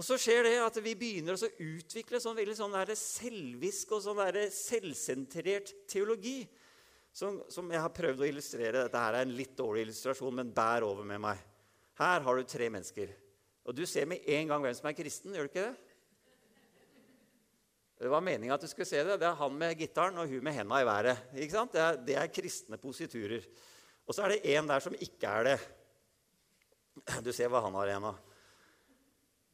Og 0.01 0.05
så 0.07 0.17
skjer 0.17 0.47
det 0.47 0.55
at 0.65 0.79
vi 0.81 0.95
begynner 0.97 1.37
å 1.37 1.49
utvikle 1.61 2.17
sånn 2.25 2.39
veldig 2.39 2.55
sånn 2.57 2.77
selvisk 2.97 3.91
og 3.93 4.01
sånn 4.01 4.23
selvsentrert 4.49 5.75
teologi. 5.93 6.39
Som, 7.13 7.43
som, 7.53 7.69
jeg 7.69 7.83
har 7.85 7.93
prøvd 7.93 8.23
å 8.23 8.29
illustrere. 8.31 8.87
Dette 8.87 9.03
her 9.03 9.19
er 9.19 9.27
en 9.27 9.35
litt 9.37 9.53
dårlig 9.59 9.83
illustrasjon, 9.85 10.39
men 10.39 10.53
bær 10.57 10.87
over 10.87 11.05
med 11.05 11.21
meg. 11.21 11.43
Her 12.01 12.25
har 12.25 12.39
du 12.39 12.49
tre 12.49 12.71
mennesker. 12.73 13.13
Og 13.69 13.77
du 13.77 13.83
ser 13.85 14.09
med 14.09 14.25
en 14.25 14.49
gang 14.55 14.65
hvem 14.65 14.79
som 14.79 14.89
er 14.89 14.97
kristen. 14.97 15.35
gjør 15.37 15.51
du 15.51 15.53
ikke 15.53 15.67
det? 15.67 15.91
Det 18.01 18.15
var 18.15 18.25
meninga 18.25 18.57
at 18.57 18.65
du 18.65 18.71
skulle 18.73 18.89
se 18.89 19.05
det. 19.05 19.19
Det 19.21 19.29
er 19.29 19.37
han 19.43 19.61
med 19.67 19.77
gitaren 19.85 20.17
og 20.23 20.33
hun 20.33 20.49
med 20.49 20.57
henda 20.57 20.81
i 20.81 20.89
været. 20.89 21.29
Ikke 21.37 21.59
sant? 21.59 21.77
Det 21.77 21.85
er, 21.85 22.01
det 22.09 22.17
er 22.23 22.33
kristne 22.33 22.81
positurer. 22.81 23.45
Og 24.09 24.17
så 24.17 24.25
er 24.25 24.39
det 24.39 24.57
en 24.57 24.73
der 24.73 24.81
som 24.81 24.97
ikke 24.97 25.37
er 25.37 25.51
det. 25.51 25.61
Du 27.27 27.35
ser 27.37 27.53
hva 27.53 27.61
han 27.67 27.77
har 27.83 27.93
igjen 27.93 28.11
av. 28.15 28.30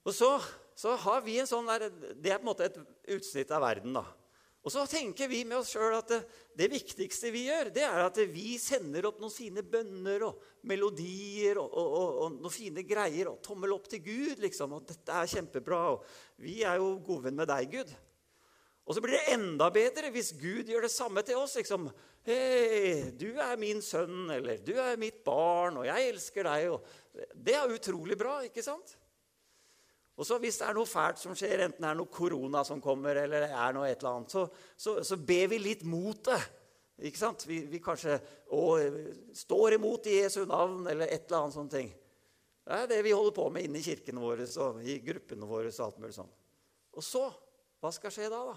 Og 0.06 0.14
så 0.14 0.30
så 0.76 0.92
har 1.00 1.24
vi 1.24 1.38
en 1.40 1.48
sånn 1.48 1.68
der, 1.70 1.88
Det 1.88 2.30
er 2.30 2.38
på 2.38 2.44
en 2.44 2.50
måte 2.50 2.68
et 2.68 2.76
utsnitt 3.16 3.50
av 3.50 3.64
verden. 3.64 3.96
da. 3.96 4.04
Og 4.66 4.72
så 4.74 4.82
tenker 4.90 5.28
vi 5.30 5.44
med 5.46 5.60
oss 5.60 5.70
sjøl 5.72 5.94
at 5.94 6.08
det, 6.10 6.18
det, 6.58 6.66
viktigste 6.72 7.30
vi 7.30 7.46
gjør, 7.46 7.70
det 7.72 7.84
er 7.86 8.02
at 8.02 8.18
vi 8.28 8.56
sender 8.58 9.06
opp 9.06 9.20
noen 9.22 9.32
fine 9.32 9.62
bønner 9.62 10.24
og 10.26 10.42
melodier 10.66 11.60
og, 11.62 11.70
og, 11.70 11.94
og, 12.00 12.18
og 12.24 12.34
noen 12.42 12.52
fine 12.52 12.82
greier 12.84 13.30
og 13.30 13.38
tommel 13.46 13.72
opp 13.76 13.86
til 13.88 14.02
Gud. 14.04 14.42
liksom, 14.42 14.74
og 14.74 14.82
'Dette 14.84 15.14
er 15.14 15.30
kjempebra, 15.30 15.80
og 15.94 16.04
vi 16.42 16.58
er 16.66 16.76
jo 16.82 16.98
godvenn 17.06 17.38
med 17.38 17.48
deg, 17.48 17.70
Gud'. 17.78 17.94
Og 18.86 18.94
så 18.94 19.00
blir 19.00 19.16
det 19.16 19.32
enda 19.38 19.70
bedre 19.70 20.10
hvis 20.10 20.34
Gud 20.36 20.68
gjør 20.68 20.84
det 20.84 20.92
samme 20.92 21.22
til 21.22 21.40
oss. 21.40 21.56
liksom, 21.56 21.88
'Hei, 22.26 23.14
du 23.16 23.38
er 23.38 23.56
min 23.56 23.80
sønn', 23.80 24.34
eller 24.34 24.58
'du 24.58 24.74
er 24.74 24.98
mitt 24.98 25.24
barn', 25.24 25.78
og 25.78 25.86
'jeg 25.86 26.08
elsker 26.10 26.42
deg'. 26.42 26.70
Og 26.74 26.84
det 27.32 27.54
er 27.54 27.70
utrolig 27.70 28.18
bra, 28.18 28.42
ikke 28.42 28.66
sant? 28.66 28.98
Og 30.16 30.24
så 30.24 30.38
Hvis 30.40 30.56
det 30.60 30.68
er 30.68 30.76
noe 30.78 30.88
fælt 30.88 31.20
som 31.20 31.34
skjer, 31.36 31.66
enten 31.66 31.84
det 31.84 31.90
er 31.90 31.98
noe 31.98 32.12
korona 32.12 32.62
som 32.64 32.80
kommer, 32.80 33.18
eller 33.20 33.44
det 33.44 33.52
er 33.52 33.74
noe 33.76 33.88
et 33.88 33.98
eller 34.00 34.14
annet, 34.14 34.32
så, 34.32 34.46
så, 34.76 34.96
så 35.04 35.18
ber 35.20 35.50
vi 35.52 35.58
litt 35.60 35.84
mot 35.84 36.22
det. 36.24 36.38
Ikke 37.04 37.20
sant? 37.20 37.44
Vi, 37.44 37.58
vi 37.68 37.82
kanskje 37.84 38.16
å, 38.56 38.62
står 39.36 39.76
imot 39.76 40.08
i 40.08 40.16
Jesu 40.22 40.46
navn, 40.48 40.86
eller 40.88 41.10
et 41.12 41.26
eller 41.26 41.42
annet 41.42 41.56
sånt 41.58 41.74
ting. 41.76 41.90
Det 42.66 42.78
er 42.80 42.88
det 42.90 43.02
vi 43.04 43.12
holder 43.12 43.34
på 43.36 43.50
med 43.52 43.66
inne 43.68 43.78
i 43.78 43.84
kirkene 43.84 44.22
våre 44.22 44.46
og 44.64 44.80
i 44.82 44.96
gruppene 45.04 45.46
våre. 45.46 45.68
Og 45.68 45.84
alt 45.84 46.00
mulig 46.02 46.16
sånn. 46.16 46.32
Og 46.96 47.04
så 47.04 47.28
Hva 47.76 47.90
skal 47.92 48.10
skje 48.10 48.30
da? 48.32 48.38
da? 48.40 48.54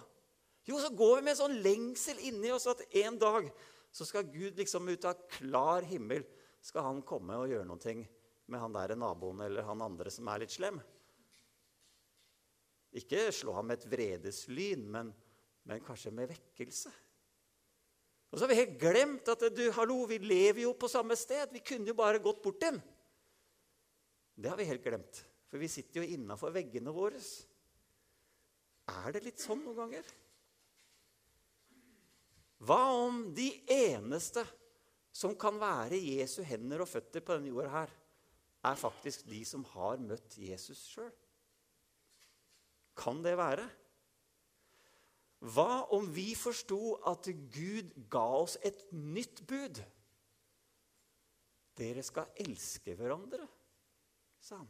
Jo, 0.65 0.77
så 0.79 0.89
går 0.95 1.17
vi 1.17 1.23
med 1.25 1.33
en 1.33 1.39
sånn 1.41 1.57
lengsel 1.59 2.21
inni 2.29 2.53
oss 2.55 2.69
at 2.71 2.81
en 3.01 3.17
dag 3.19 3.49
så 3.91 4.05
skal 4.07 4.29
Gud 4.31 4.57
liksom 4.57 4.87
ut 4.87 5.05
av 5.05 5.19
klar 5.35 5.83
himmel 5.85 6.23
skal 6.63 6.85
han 6.87 7.01
komme 7.05 7.35
og 7.35 7.51
gjøre 7.51 7.67
noe 7.67 7.95
med 8.49 8.63
han 8.63 8.73
der 8.73 8.95
naboen 8.97 9.43
eller 9.45 9.67
han 9.67 9.83
andre 9.83 10.11
som 10.13 10.31
er 10.31 10.45
litt 10.45 10.55
slem. 10.55 10.79
Ikke 12.97 13.27
slå 13.35 13.53
ham 13.53 13.69
med 13.69 13.79
et 13.79 13.89
vredeslyn, 13.91 14.85
men, 14.89 15.11
men 15.69 15.83
kanskje 15.85 16.13
med 16.15 16.31
vekkelse. 16.31 16.91
Og 18.29 18.37
så 18.37 18.45
har 18.45 18.51
vi 18.51 18.59
helt 18.61 18.77
glemt 18.81 19.29
at 19.31 19.45
du, 19.53 19.63
hallo, 19.73 20.03
vi 20.09 20.19
lever 20.21 20.63
jo 20.67 20.75
på 20.77 20.89
samme 20.89 21.17
sted. 21.17 21.49
Vi 21.53 21.63
kunne 21.65 21.89
jo 21.89 21.97
bare 21.97 22.21
gått 22.21 22.41
bort 22.43 22.61
dem. 22.61 22.77
Det 24.39 24.49
har 24.51 24.57
vi 24.57 24.67
helt 24.69 24.85
glemt, 24.85 25.21
for 25.49 25.61
vi 25.61 25.69
sitter 25.71 26.01
jo 26.01 26.15
innafor 26.15 26.53
veggene 26.55 26.93
våre. 26.95 27.19
Er 28.89 29.13
det 29.13 29.25
litt 29.25 29.41
sånn 29.43 29.61
noen 29.65 29.77
ganger? 29.81 30.11
Hva 32.59 32.79
om 33.01 33.21
de 33.35 33.49
eneste 33.71 34.43
som 35.15 35.33
kan 35.39 35.57
være 35.59 35.97
Jesu 35.99 36.41
hender 36.45 36.83
og 36.83 36.89
føtter 36.91 37.23
på 37.23 37.35
denne 37.35 37.51
jorda 37.51 37.71
her, 37.73 37.93
er 38.69 38.79
faktisk 38.79 39.25
de 39.31 39.41
som 39.47 39.63
har 39.73 40.01
møtt 40.03 40.35
Jesus 40.39 40.83
sjøl? 40.91 41.11
Kan 42.99 43.21
det 43.23 43.37
være? 43.39 43.67
Hva 45.39 45.85
om 45.95 46.09
vi 46.11 46.33
forsto 46.35 46.97
at 47.07 47.29
Gud 47.53 47.93
ga 48.11 48.25
oss 48.41 48.57
et 48.65 48.81
nytt 48.91 49.45
bud? 49.47 49.79
Dere 51.79 52.03
skal 52.03 52.33
elske 52.43 52.97
hverandre, 52.99 53.45
sa 54.43 54.59
han. 54.59 54.67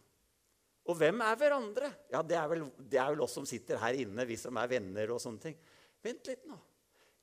Og 0.89 0.97
hvem 0.97 1.21
er 1.25 1.37
hverandre? 1.37 1.89
Ja, 2.13 2.21
Det 2.21 2.37
er 2.37 2.47
vel, 2.49 2.63
det 2.77 2.99
er 3.01 3.09
vel 3.13 3.25
oss 3.25 3.33
som 3.37 3.45
sitter 3.49 3.81
her 3.81 3.97
inne, 3.97 4.25
vi 4.25 4.37
som 4.37 4.57
er 4.57 4.69
venner 4.69 5.11
og 5.13 5.21
sånne 5.21 5.41
ting. 5.41 5.57
Vent 6.01 6.29
litt 6.29 6.45
nå. 6.49 6.57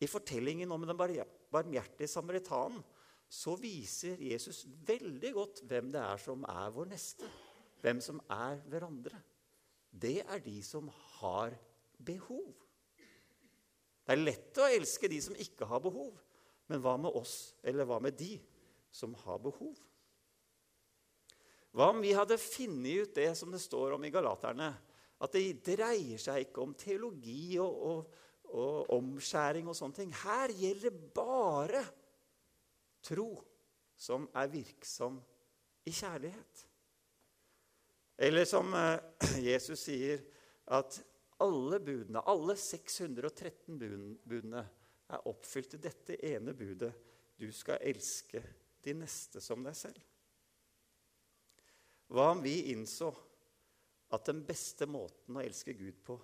I 0.03 0.11
fortellingen 0.11 0.71
om 0.75 0.85
den 0.85 0.99
barmhjertige 0.99 2.11
samaritanen 2.11 2.83
så 3.27 3.57
viser 3.59 4.21
Jesus 4.23 4.67
veldig 4.87 5.33
godt 5.35 5.63
hvem 5.67 5.89
det 5.95 6.03
er 6.03 6.21
som 6.21 6.45
er 6.51 6.75
vår 6.75 6.91
neste. 6.91 7.31
Hvem 7.81 8.03
som 8.05 8.21
er 8.31 8.61
hverandre 8.71 9.19
det 9.97 10.21
er 10.23 10.43
de 10.45 10.59
som 10.65 10.89
har 11.19 11.55
behov. 12.05 12.53
Det 14.07 14.15
er 14.15 14.23
lett 14.23 14.61
å 14.61 14.69
elske 14.71 15.09
de 15.11 15.19
som 15.23 15.37
ikke 15.41 15.67
har 15.67 15.83
behov. 15.83 16.13
Men 16.71 16.83
hva 16.83 16.97
med 16.99 17.15
oss, 17.19 17.55
eller 17.63 17.87
hva 17.89 17.99
med 18.03 18.17
de 18.19 18.37
som 18.95 19.15
har 19.25 19.41
behov? 19.43 19.75
Hva 21.77 21.91
om 21.93 22.01
vi 22.01 22.15
hadde 22.17 22.39
funnet 22.41 23.03
ut 23.03 23.17
det 23.19 23.31
som 23.39 23.51
det 23.53 23.61
står 23.63 23.97
om 23.97 24.05
i 24.07 24.13
Galaterne? 24.13 24.71
At 25.23 25.33
det 25.33 25.61
dreier 25.65 26.21
seg 26.21 26.47
ikke 26.47 26.63
om 26.65 26.75
teologi 26.77 27.57
og, 27.63 27.75
og, 27.89 28.23
og 28.53 28.95
omskjæring 28.97 29.69
og 29.69 29.77
sånne 29.77 30.01
ting. 30.03 30.15
Her 30.23 30.53
gjelder 30.53 30.93
det 30.93 31.13
bare 31.17 31.83
tro 33.07 33.31
som 33.97 34.27
er 34.37 34.51
virksom 34.53 35.19
i 35.87 35.93
kjærlighet. 35.95 36.65
Eller 38.17 38.45
som 38.45 38.75
eh, 38.75 39.01
Jesus 39.51 39.87
sier, 39.89 40.23
at 40.67 40.99
alle 41.39 41.81
budene, 41.81 42.23
alle 42.25 42.57
613 42.57 43.79
budene, 44.25 44.65
er 45.07 45.29
oppfylt 45.31 45.77
i 45.77 45.83
dette 45.83 46.17
ene 46.27 46.55
budet. 46.57 46.93
Du 47.37 47.47
skal 47.53 47.83
elske 47.85 48.41
de 48.83 48.95
neste 48.97 49.43
som 49.45 49.63
deg 49.63 49.77
selv. 49.77 50.01
Hva 52.11 52.31
om 52.33 52.41
vi 52.43 52.73
innså 52.73 53.11
at 54.15 54.29
den 54.29 54.45
beste 54.47 54.87
måten 54.89 55.37
å 55.37 55.43
elske 55.43 55.75
Gud 55.77 55.99
på, 56.07 56.17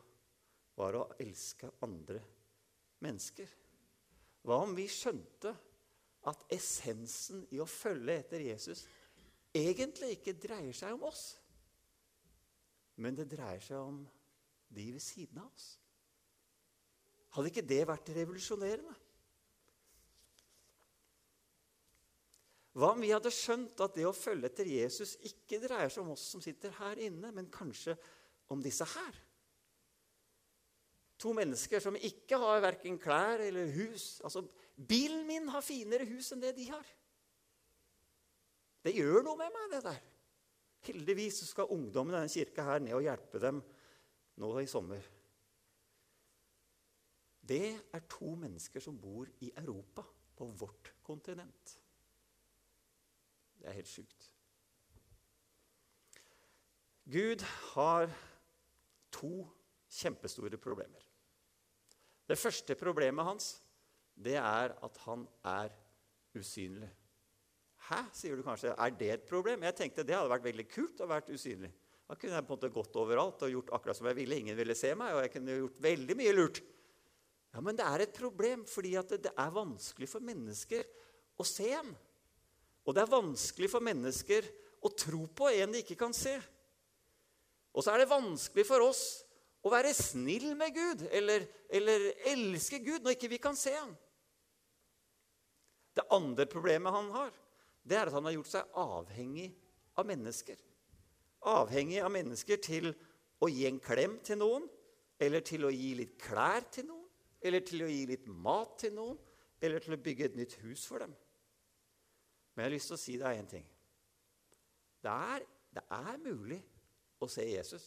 var 0.78 0.96
å 0.96 1.04
elske 1.20 1.68
andre 1.84 2.22
mennesker? 3.04 3.50
Hva 4.46 4.62
om 4.64 4.74
vi 4.74 4.88
skjønte 4.90 5.52
at 6.30 6.46
essensen 6.54 7.44
i 7.52 7.60
å 7.62 7.68
følge 7.68 8.16
etter 8.22 8.46
Jesus 8.46 8.86
egentlig 9.54 10.16
ikke 10.16 10.38
dreier 10.40 10.74
seg 10.74 10.96
om 10.96 11.06
oss? 11.10 11.24
Men 13.00 13.16
det 13.16 13.30
dreier 13.32 13.62
seg 13.64 13.78
om 13.80 14.02
de 14.72 14.88
ved 14.92 15.02
siden 15.04 15.40
av 15.40 15.48
oss. 15.48 15.68
Hadde 17.32 17.48
ikke 17.48 17.64
det 17.64 17.80
vært 17.88 18.12
revolusjonerende? 18.12 18.94
Hva 22.72 22.94
om 22.94 23.02
vi 23.04 23.10
hadde 23.12 23.32
skjønt 23.32 23.80
at 23.84 23.96
det 23.96 24.06
å 24.08 24.14
følge 24.16 24.48
etter 24.48 24.68
Jesus 24.68 25.18
ikke 25.28 25.60
dreier 25.60 25.92
seg 25.92 26.04
om 26.04 26.14
oss 26.14 26.24
som 26.32 26.40
sitter 26.44 26.72
her 26.78 27.00
inne, 27.04 27.32
men 27.36 27.50
kanskje 27.52 27.96
om 28.52 28.62
disse 28.64 28.86
her? 28.94 29.18
To 31.20 31.34
mennesker 31.36 31.84
som 31.84 31.96
ikke 31.96 32.40
har 32.40 32.64
verken 32.64 32.96
klær 33.00 33.44
eller 33.44 33.68
hus. 33.76 34.20
Altså, 34.24 34.44
Bilen 34.76 35.26
min 35.28 35.50
har 35.52 35.62
finere 35.64 36.08
hus 36.08 36.32
enn 36.32 36.40
det 36.42 36.54
de 36.56 36.64
har. 36.72 36.88
Det 38.82 38.96
gjør 38.96 39.22
noe 39.22 39.38
med 39.38 39.52
meg, 39.54 39.68
det 39.76 39.82
der. 39.84 40.00
Heldigvis 40.82 41.44
skal 41.46 41.70
ungdommen 41.70 42.14
i 42.14 42.18
denne 42.18 42.32
kirka 42.32 42.64
her 42.66 42.82
ned 42.82 42.96
og 42.96 43.04
hjelpe 43.06 43.40
dem 43.42 43.60
nå 44.42 44.52
i 44.58 44.70
sommer. 44.70 45.04
Det 47.42 47.64
er 47.92 48.08
to 48.10 48.34
mennesker 48.38 48.82
som 48.82 48.98
bor 48.98 49.28
i 49.42 49.50
Europa, 49.56 50.04
på 50.32 50.46
vårt 50.58 50.88
kontinent. 51.04 51.78
Det 53.58 53.68
er 53.68 53.76
helt 53.76 53.90
sjukt. 53.90 54.30
Gud 57.12 57.44
har 57.74 58.08
to 59.12 59.44
kjempestore 59.92 60.58
problemer. 60.58 61.04
Det 62.26 62.38
første 62.38 62.74
problemet 62.78 63.26
hans 63.26 63.52
det 64.14 64.36
er 64.40 64.74
at 64.84 64.98
han 65.04 65.26
er 65.44 65.74
usynlig. 66.34 66.88
Hæ, 67.92 68.02
sier 68.16 68.38
du 68.38 68.44
kanskje. 68.46 68.72
Er 68.72 68.92
det 68.96 69.08
et 69.12 69.24
problem? 69.28 69.64
Jeg 69.68 69.76
tenkte 69.76 70.04
det 70.06 70.16
hadde 70.16 70.32
vært 70.32 70.46
veldig 70.46 70.64
kult 70.70 71.00
å 71.04 71.08
være 71.10 71.34
usynlig. 71.36 71.68
Da 72.08 72.16
kunne 72.16 72.38
jeg 72.38 72.46
på 72.46 72.54
en 72.54 72.56
måte 72.56 72.70
gått 72.72 72.96
overalt 73.00 73.42
og 73.44 73.52
gjort 73.52 73.72
akkurat 73.76 73.98
som 73.98 74.08
jeg 74.08 74.16
ville. 74.16 74.38
Ingen 74.40 74.56
ville 74.56 74.76
se 74.76 74.94
meg, 74.96 75.12
og 75.12 75.26
jeg 75.26 75.32
kunne 75.34 75.58
gjort 75.58 75.82
veldig 75.84 76.16
mye 76.16 76.32
lurt. 76.36 76.62
Ja, 77.52 77.60
Men 77.60 77.76
det 77.76 77.84
er 77.84 78.04
et 78.04 78.14
problem, 78.16 78.64
fordi 78.64 78.94
det 79.20 79.32
er 79.36 79.52
vanskelig 79.52 80.08
for 80.08 80.24
mennesker 80.24 80.88
å 81.36 81.44
se 81.44 81.68
en. 81.76 81.92
Og 82.88 82.96
det 82.96 83.04
er 83.04 83.12
vanskelig 83.12 83.68
for 83.70 83.84
mennesker 83.84 84.48
å 84.82 84.92
tro 84.96 85.26
på 85.28 85.50
en 85.52 85.76
de 85.76 85.82
ikke 85.84 85.98
kan 86.00 86.16
se. 86.16 86.32
Og 87.72 87.84
så 87.84 87.92
er 87.92 88.02
det 88.02 88.12
vanskelig 88.12 88.64
for 88.68 88.88
oss 88.88 89.04
å 89.62 89.70
være 89.72 89.92
snill 89.94 90.54
med 90.58 90.74
Gud 90.74 91.04
eller, 91.12 91.44
eller 91.70 92.08
elske 92.32 92.80
Gud 92.82 93.04
når 93.04 93.16
ikke 93.16 93.30
vi 93.36 93.40
kan 93.42 93.56
se 93.56 93.76
ham. 93.76 93.92
Det 95.92 96.08
andre 96.12 96.48
problemet 96.48 96.92
han 96.92 97.12
har, 97.14 97.32
det 97.82 97.98
er 97.98 98.08
at 98.08 98.14
han 98.14 98.26
har 98.28 98.36
gjort 98.36 98.52
seg 98.52 98.76
avhengig 98.78 99.48
av 99.98 100.06
mennesker. 100.06 100.60
Avhengig 101.50 101.98
av 102.02 102.12
mennesker 102.14 102.60
til 102.62 102.92
å 103.42 103.48
gi 103.50 103.66
en 103.66 103.80
klem 103.82 104.18
til 104.24 104.38
noen, 104.38 104.68
eller 105.22 105.42
til 105.46 105.66
å 105.66 105.72
gi 105.74 105.92
litt 105.98 106.14
klær 106.22 106.66
til 106.72 106.86
noen, 106.88 107.08
eller 107.42 107.64
til 107.66 107.82
å 107.82 107.90
gi 107.90 108.04
litt 108.06 108.28
mat 108.30 108.76
til 108.82 108.94
noen, 108.94 109.18
eller 109.62 109.82
til 109.82 109.96
å 109.96 110.02
bygge 110.02 110.28
et 110.30 110.38
nytt 110.38 110.56
hus 110.62 110.86
for 110.86 111.02
dem. 111.02 111.14
Men 112.52 112.64
jeg 112.64 112.68
har 112.68 112.76
lyst 112.76 112.90
til 112.90 112.98
å 112.98 113.02
si 113.02 113.16
deg 113.18 113.38
én 113.38 113.50
ting. 113.50 113.66
Det 115.02 115.12
er, 115.34 115.46
det 115.74 115.84
er 115.98 116.22
mulig 116.22 116.58
å 117.22 117.28
se 117.30 117.46
Jesus. 117.46 117.86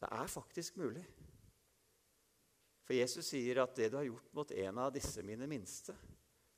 Det 0.00 0.08
er 0.16 0.30
faktisk 0.32 0.78
mulig. 0.80 1.04
For 2.86 2.96
Jesus 2.96 3.28
sier 3.30 3.60
at 3.62 3.76
det 3.76 3.90
du 3.92 3.98
har 3.98 4.08
gjort 4.08 4.32
mot 4.36 4.52
en 4.64 4.80
av 4.82 4.94
disse 4.94 5.22
mine 5.26 5.48
minste, 5.50 5.96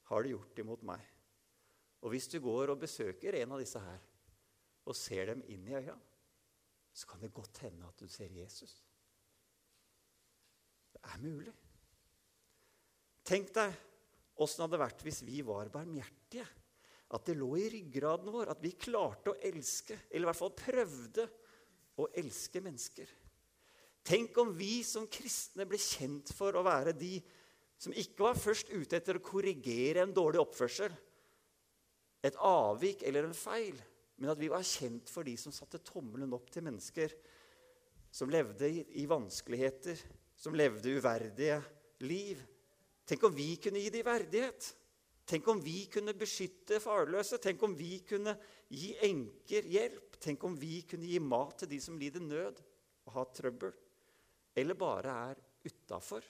har 0.09 0.23
du 0.23 0.35
gjort 0.35 0.63
imot 0.63 0.85
meg. 0.87 1.12
Og 2.03 2.13
hvis 2.13 2.29
du 2.31 2.41
går 2.43 2.73
og 2.73 2.81
besøker 2.83 3.39
en 3.39 3.55
av 3.55 3.63
disse 3.63 3.81
her 3.83 4.01
og 4.83 4.99
ser 4.99 5.31
dem 5.31 5.45
inn 5.55 5.69
i 5.71 5.77
øya, 5.79 5.95
så 6.93 7.09
kan 7.09 7.23
det 7.23 7.33
godt 7.35 7.63
hende 7.65 7.87
at 7.87 8.03
du 8.03 8.11
ser 8.11 8.33
Jesus. 8.35 8.75
Det 10.93 11.01
er 11.09 11.23
mulig. 11.23 11.55
Tenk 13.25 13.53
deg 13.55 13.77
åssen 14.43 14.63
det 14.63 14.67
hadde 14.67 14.83
vært 14.83 15.05
hvis 15.07 15.23
vi 15.25 15.41
var 15.47 15.71
barmhjertige. 15.73 16.47
At 17.13 17.27
det 17.29 17.37
lå 17.37 17.51
i 17.61 17.69
ryggraden 17.69 18.33
vår, 18.33 18.51
at 18.51 18.63
vi 18.65 18.73
klarte 18.73 19.35
å 19.35 19.41
elske, 19.45 19.99
eller 20.09 20.25
i 20.25 20.31
hvert 20.31 20.39
fall 20.39 20.55
prøvde 20.57 21.27
å 22.01 22.09
elske 22.19 22.63
mennesker. 22.65 23.11
Tenk 24.03 24.39
om 24.41 24.55
vi 24.57 24.81
som 24.87 25.07
kristne 25.13 25.67
ble 25.69 25.79
kjent 25.79 26.33
for 26.35 26.57
å 26.57 26.65
være 26.67 26.97
de 26.97 27.19
som 27.83 27.95
ikke 27.99 28.25
var 28.25 28.39
først 28.39 28.73
ute 28.73 28.97
etter 28.97 29.19
å 29.19 29.25
korrigere 29.25 30.03
en 30.03 30.15
dårlig 30.15 30.41
oppførsel, 30.41 30.95
et 32.23 32.39
avvik 32.39 33.03
eller 33.07 33.27
en 33.27 33.37
feil, 33.37 33.79
men 34.17 34.31
at 34.31 34.39
vi 34.39 34.51
var 34.53 34.65
kjent 34.67 35.11
for 35.11 35.27
de 35.27 35.35
som 35.41 35.55
satte 35.55 35.83
tommelen 35.83 36.33
opp 36.37 36.51
til 36.55 36.65
mennesker 36.67 37.15
som 38.13 38.31
levde 38.31 38.69
i, 38.69 38.85
i 39.03 39.07
vanskeligheter, 39.09 39.99
som 40.37 40.55
levde 40.55 40.93
uverdige 40.93 41.59
liv. 42.05 42.43
Tenk 43.09 43.25
om 43.25 43.35
vi 43.35 43.55
kunne 43.63 43.81
gi 43.81 43.91
dem 43.95 44.07
verdighet. 44.07 44.69
Tenk 45.27 45.49
om 45.49 45.63
vi 45.63 45.87
kunne 45.91 46.15
beskytte 46.19 46.81
farløse. 46.83 47.39
Tenk 47.41 47.63
om 47.65 47.75
vi 47.79 48.03
kunne 48.07 48.35
gi 48.69 48.93
enker 49.09 49.69
hjelp. 49.71 50.19
Tenk 50.23 50.45
om 50.45 50.59
vi 50.59 50.83
kunne 50.89 51.09
gi 51.09 51.23
mat 51.25 51.63
til 51.63 51.73
de 51.73 51.81
som 51.83 51.97
lider 51.99 52.23
nød 52.23 52.61
og 53.09 53.17
har 53.17 53.33
trøbbel, 53.35 53.73
eller 54.55 54.79
bare 54.79 55.15
er 55.33 55.41
utafor. 55.67 56.23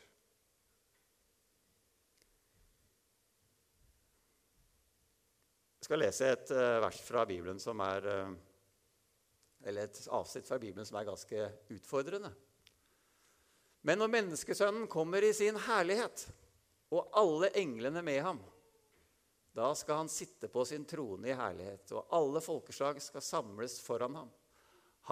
Skal 5.93 6.01
lese 6.07 6.29
et 6.33 6.51
uh, 6.57 6.79
vers 6.81 6.99
fra 7.05 7.23
Bibelen 7.29 7.59
som 7.61 7.81
er 7.85 8.07
uh, 8.09 8.31
Eller 9.69 9.85
et 9.85 9.99
avsnitt 10.09 10.47
fra 10.49 10.57
Bibelen 10.59 10.87
som 10.89 10.97
er 10.97 11.05
ganske 11.05 11.49
utfordrende. 11.75 12.31
Men 13.85 13.99
når 14.01 14.09
menneskesønnen 14.15 14.87
kommer 14.89 15.23
i 15.23 15.35
sin 15.37 15.59
herlighet, 15.67 16.25
og 16.97 17.13
alle 17.21 17.51
englene 17.61 18.01
med 18.03 18.19
ham, 18.25 18.41
da 19.53 19.69
skal 19.77 20.01
han 20.01 20.09
sitte 20.11 20.49
på 20.49 20.65
sin 20.65 20.87
trone 20.89 21.29
i 21.29 21.37
herlighet, 21.37 21.93
og 21.93 22.09
alle 22.17 22.41
folkeslag 22.41 22.99
skal 23.05 23.23
samles 23.23 23.77
foran 23.85 24.17
ham. 24.17 24.31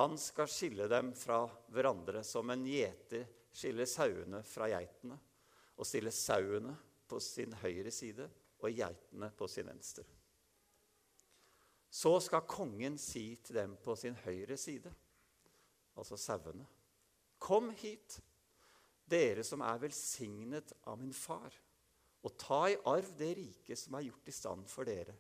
Han 0.01 0.17
skal 0.19 0.49
skille 0.49 0.89
dem 0.89 1.13
fra 1.13 1.43
hverandre 1.69 2.25
som 2.25 2.51
en 2.51 2.65
gjeter 2.65 3.29
skiller 3.53 3.91
sauene 3.91 4.41
fra 4.49 4.71
geitene, 4.73 5.21
og 5.77 5.87
stille 5.87 6.15
sauene 6.15 6.73
på 7.11 7.21
sin 7.21 7.53
høyre 7.61 7.93
side 7.93 8.31
og 8.63 8.73
geitene 8.73 9.31
på 9.37 9.51
sin 9.51 9.69
venstre. 9.69 10.09
Så 11.91 12.13
skal 12.23 12.47
kongen 12.47 12.99
si 13.03 13.35
til 13.43 13.59
dem 13.59 13.75
på 13.83 13.97
sin 13.99 14.15
høyre 14.23 14.57
side, 14.61 14.93
altså 15.99 16.19
sauene, 16.21 16.67
Kom 17.41 17.71
hit, 17.73 18.19
dere 19.09 19.43
som 19.47 19.63
er 19.65 19.81
velsignet 19.81 20.75
av 20.87 20.99
min 21.01 21.15
far, 21.17 21.55
og 22.21 22.37
ta 22.39 22.67
i 22.69 22.77
arv 22.91 23.15
det 23.17 23.31
riket 23.39 23.81
som 23.81 23.97
er 23.97 24.05
gjort 24.11 24.29
i 24.29 24.35
stand 24.37 24.69
for 24.69 24.85
dere 24.85 25.17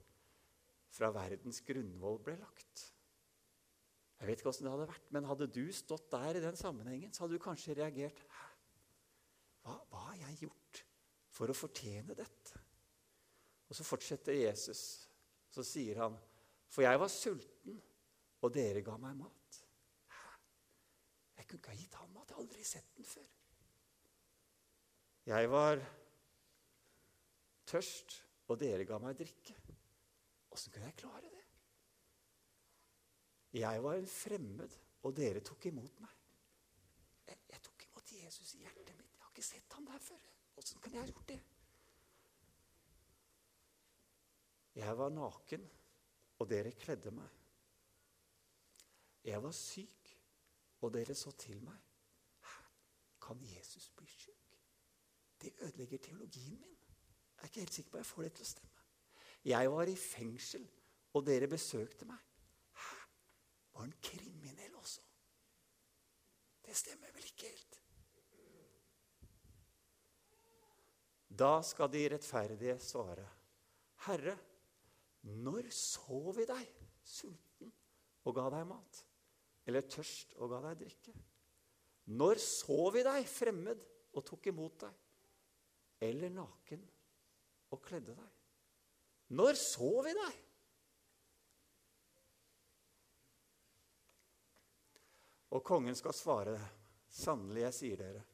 fra 0.90 1.08
verdens 1.14 1.62
grunnvoll 1.64 2.18
ble 2.22 2.34
lagt. 2.36 2.84
Jeg 4.20 4.28
vet 4.28 4.42
ikke 4.42 4.50
åssen 4.50 4.66
det 4.66 4.72
hadde 4.74 4.88
vært, 4.90 5.10
men 5.14 5.28
hadde 5.30 5.48
du 5.48 5.62
stått 5.72 6.10
der 6.12 6.36
i 6.36 6.44
den 6.44 6.58
sammenhengen, 6.60 7.12
så 7.14 7.24
hadde 7.24 7.38
du 7.38 7.42
kanskje 7.42 7.78
reagert 7.78 8.20
Hæ? 8.28 8.48
Hva, 9.64 9.76
hva 9.92 10.02
har 10.10 10.18
jeg 10.26 10.42
gjort 10.46 10.82
for 11.32 11.52
å 11.52 11.56
fortjene 11.56 12.16
dette? 12.16 12.60
Og 13.70 13.76
så 13.78 13.86
fortsetter 13.86 14.36
Jesus. 14.36 14.82
Så 15.52 15.64
sier 15.66 16.02
han, 16.02 16.16
for 16.70 16.86
jeg 16.86 17.00
var 17.02 17.10
sulten, 17.10 17.80
og 18.40 18.54
dere 18.54 18.82
ga 18.86 18.94
meg 19.02 19.16
mat. 19.18 19.58
Jeg 21.36 21.46
kunne 21.48 21.58
ikke 21.58 21.72
ha 21.72 21.80
gitt 21.80 21.96
ham 21.98 22.12
mat. 22.14 22.30
Jeg 22.30 22.36
har 22.36 22.44
aldri 22.44 22.64
sett 22.64 22.96
den 22.96 23.08
før. 23.10 23.28
Jeg 25.30 25.50
var 25.50 25.82
tørst, 27.70 28.16
og 28.48 28.60
dere 28.60 28.86
ga 28.86 28.98
meg 29.02 29.18
drikke. 29.18 29.56
Åssen 30.50 30.72
kunne 30.72 30.88
jeg 30.88 30.98
klare 31.02 31.26
det? 31.26 31.44
Jeg 33.60 33.82
var 33.82 33.98
en 33.98 34.06
fremmed, 34.06 34.78
og 35.02 35.14
dere 35.16 35.42
tok 35.42 35.66
imot 35.70 36.00
meg. 36.02 36.16
Jeg, 37.26 37.38
jeg 37.50 37.62
tok 37.66 37.86
imot 37.88 38.12
Jesus 38.14 38.54
i 38.54 38.62
hjertet 38.62 38.94
mitt. 38.94 39.10
Jeg 39.16 39.26
har 39.26 39.34
ikke 39.34 39.46
sett 39.46 39.74
ham 39.78 39.90
der 39.90 40.02
før. 40.06 40.28
Åssen 40.62 40.82
kunne 40.82 41.02
jeg 41.02 41.10
gjort 41.10 41.28
det? 41.32 41.40
Jeg 44.80 44.98
var 44.98 45.10
naken, 45.10 45.66
og 46.40 46.48
dere 46.48 46.72
kledde 46.72 47.12
meg. 47.12 47.28
Jeg 49.24 49.42
var 49.42 49.52
syk, 49.52 50.10
og 50.80 50.94
dere 50.94 51.14
så 51.14 51.32
til 51.36 51.60
meg. 51.62 51.76
Hæ? 52.40 52.62
Kan 53.26 53.42
Jesus 53.44 53.90
bli 53.96 54.08
syk? 54.08 54.56
Det 55.42 55.52
ødelegger 55.60 55.98
teologien 55.98 56.60
min. 56.60 56.78
Jeg 57.36 57.42
er 57.42 57.48
ikke 57.48 57.60
helt 57.60 57.74
sikker 57.74 57.90
på 57.90 57.96
at 57.96 58.00
jeg 58.00 58.12
får 58.12 58.22
det 58.22 58.32
til 58.32 58.44
å 58.44 58.52
stemme. 58.54 58.86
Jeg 59.44 59.72
var 59.72 59.88
i 59.88 59.96
fengsel, 59.96 60.66
og 61.16 61.26
dere 61.26 61.48
besøkte 61.48 62.08
meg. 62.08 62.18
Hæ? 62.72 62.96
Var 63.72 63.86
han 63.86 63.94
kriminell 64.02 64.74
også? 64.80 65.04
Det 66.64 66.76
stemmer 66.76 67.12
vel 67.12 67.24
ikke 67.28 67.48
helt? 67.48 67.80
Da 71.40 71.60
skal 71.64 71.92
de 71.92 72.08
rettferdige 72.12 72.78
svare, 72.84 73.24
Herre, 74.06 74.36
når 75.28 75.68
så 75.74 76.20
vi 76.36 76.46
deg 76.48 76.68
sulten 77.04 77.72
og 78.24 78.36
ga 78.36 78.46
deg 78.54 78.66
mat? 78.68 79.02
Eller 79.68 79.86
tørst 79.88 80.34
og 80.40 80.52
ga 80.52 80.62
deg 80.68 80.80
drikke? 80.84 81.14
Når 82.16 82.40
så 82.42 82.78
vi 82.94 83.04
deg 83.06 83.28
fremmed 83.28 83.82
og 84.16 84.24
tok 84.26 84.50
imot 84.50 84.80
deg? 84.86 84.94
Eller 86.08 86.32
naken 86.32 86.86
og 87.70 87.82
kledde 87.84 88.16
deg? 88.16 88.30
Når 89.36 89.58
så 89.60 89.90
vi 90.06 90.14
deg? 90.16 90.38
Og 95.50 95.62
kongen 95.66 95.96
skal 95.98 96.14
svare, 96.14 96.56
sannelig, 97.10 97.64
jeg 97.66 97.76
sier 97.76 98.00
dere, 98.00 98.24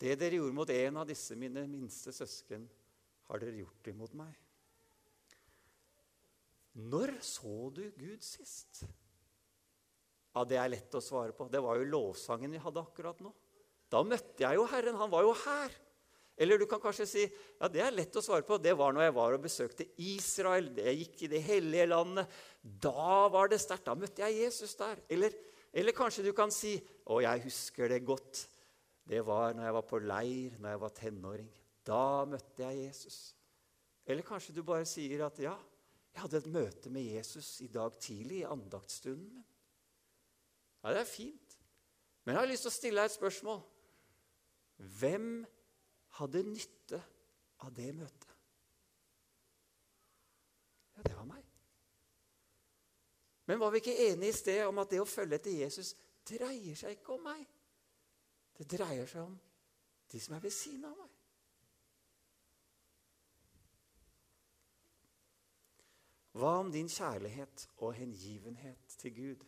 det 0.00 0.16
dere 0.18 0.38
gjorde 0.40 0.56
mot 0.56 0.70
en 0.74 0.98
av 0.98 1.06
disse 1.06 1.36
mine 1.38 1.62
minste 1.70 2.12
søsken, 2.14 2.64
har 3.30 3.42
dere 3.42 3.60
gjort 3.60 3.90
imot 3.92 4.16
meg. 4.18 4.32
Når 6.78 7.16
så 7.24 7.70
du 7.74 7.84
Gud 7.98 8.22
sist? 8.22 8.84
Ja, 10.34 10.44
Det 10.44 10.58
er 10.60 10.70
lett 10.70 10.94
å 10.94 11.02
svare 11.02 11.34
på. 11.34 11.48
Det 11.50 11.62
var 11.62 11.78
jo 11.80 11.88
lovsangen 11.90 12.52
vi 12.52 12.62
hadde 12.62 12.82
akkurat 12.82 13.18
nå. 13.20 13.32
Da 13.90 14.02
møtte 14.06 14.44
jeg 14.44 14.58
jo 14.58 14.66
Herren. 14.70 14.98
Han 15.00 15.10
var 15.10 15.26
jo 15.26 15.32
her. 15.34 15.74
Eller 16.40 16.56
du 16.56 16.64
kan 16.70 16.80
kanskje 16.80 17.06
si 17.08 17.24
ja, 17.26 17.68
det 17.68 17.82
er 17.84 17.92
lett 17.92 18.14
å 18.16 18.22
svare 18.24 18.46
på. 18.46 18.56
Det 18.62 18.72
var 18.78 18.94
når 18.94 19.08
jeg 19.08 19.16
var 19.18 19.34
og 19.36 19.42
besøkte 19.44 19.88
Israel. 20.00 20.70
Jeg 20.78 21.00
gikk 21.02 21.24
i 21.26 21.32
det 21.34 21.42
hellige 21.44 21.88
landet. 21.90 22.38
Da 22.62 23.26
var 23.32 23.50
det 23.50 23.58
sterkt. 23.60 23.88
Da 23.90 23.96
møtte 23.98 24.22
jeg 24.24 24.46
Jesus 24.46 24.72
der. 24.78 25.02
Eller, 25.10 25.34
eller 25.74 25.96
kanskje 25.96 26.24
du 26.24 26.32
kan 26.36 26.54
si 26.54 26.78
å, 27.04 27.18
jeg 27.20 27.44
husker 27.44 27.92
det 27.92 28.00
godt. 28.06 28.46
Det 29.10 29.20
var 29.26 29.52
når 29.58 29.66
jeg 29.66 29.76
var 29.76 29.86
på 29.90 30.00
leir, 30.00 30.56
når 30.62 30.72
jeg 30.72 30.82
var 30.86 30.96
tenåring. 30.96 31.52
Da 31.90 32.04
møtte 32.30 32.62
jeg 32.62 32.86
Jesus. 32.86 33.18
Eller 34.06 34.24
kanskje 34.24 34.54
du 34.54 34.62
bare 34.64 34.86
sier 34.88 35.26
at 35.26 35.36
ja, 35.42 35.56
jeg 36.14 36.22
hadde 36.24 36.40
et 36.40 36.50
møte 36.52 36.90
med 36.90 37.06
Jesus 37.06 37.60
i 37.64 37.68
dag 37.70 37.94
tidlig, 38.02 38.42
i 38.42 38.48
andaktsstunden 38.48 39.28
min. 39.34 39.46
Ja, 40.82 40.94
det 40.94 41.02
er 41.04 41.08
fint. 41.08 41.56
Men 42.24 42.34
jeg 42.34 42.40
har 42.40 42.50
lyst 42.50 42.66
til 42.66 42.72
å 42.72 42.74
stille 42.74 43.02
deg 43.02 43.10
et 43.10 43.16
spørsmål. 43.16 43.60
Hvem 45.00 45.28
hadde 46.18 46.42
nytte 46.48 47.00
av 47.64 47.72
det 47.76 47.90
møtet? 47.96 48.34
Ja, 50.96 51.04
det 51.06 51.14
var 51.16 51.28
meg. 51.28 51.46
Men 53.50 53.60
var 53.60 53.72
vi 53.72 53.80
ikke 53.82 53.96
enige 54.10 54.30
i 54.30 54.36
sted 54.36 54.64
om 54.66 54.78
at 54.82 54.90
det 54.92 55.00
å 55.02 55.08
følge 55.08 55.40
etter 55.40 55.62
Jesus 55.62 55.94
dreier 56.28 56.76
seg 56.78 56.98
ikke 56.98 57.16
om 57.16 57.24
meg? 57.24 57.46
Det 58.56 58.68
dreier 58.68 59.08
seg 59.08 59.24
om 59.24 59.38
de 60.12 60.20
som 60.20 60.36
er 60.36 60.44
ved 60.44 60.54
siden 60.54 60.84
av 60.90 60.98
meg. 60.98 61.19
Hva 66.32 66.50
om 66.60 66.70
din 66.72 66.88
kjærlighet 66.88 67.66
og 67.82 67.94
hengivenhet 67.94 68.96
til 68.98 69.14
Gud 69.14 69.46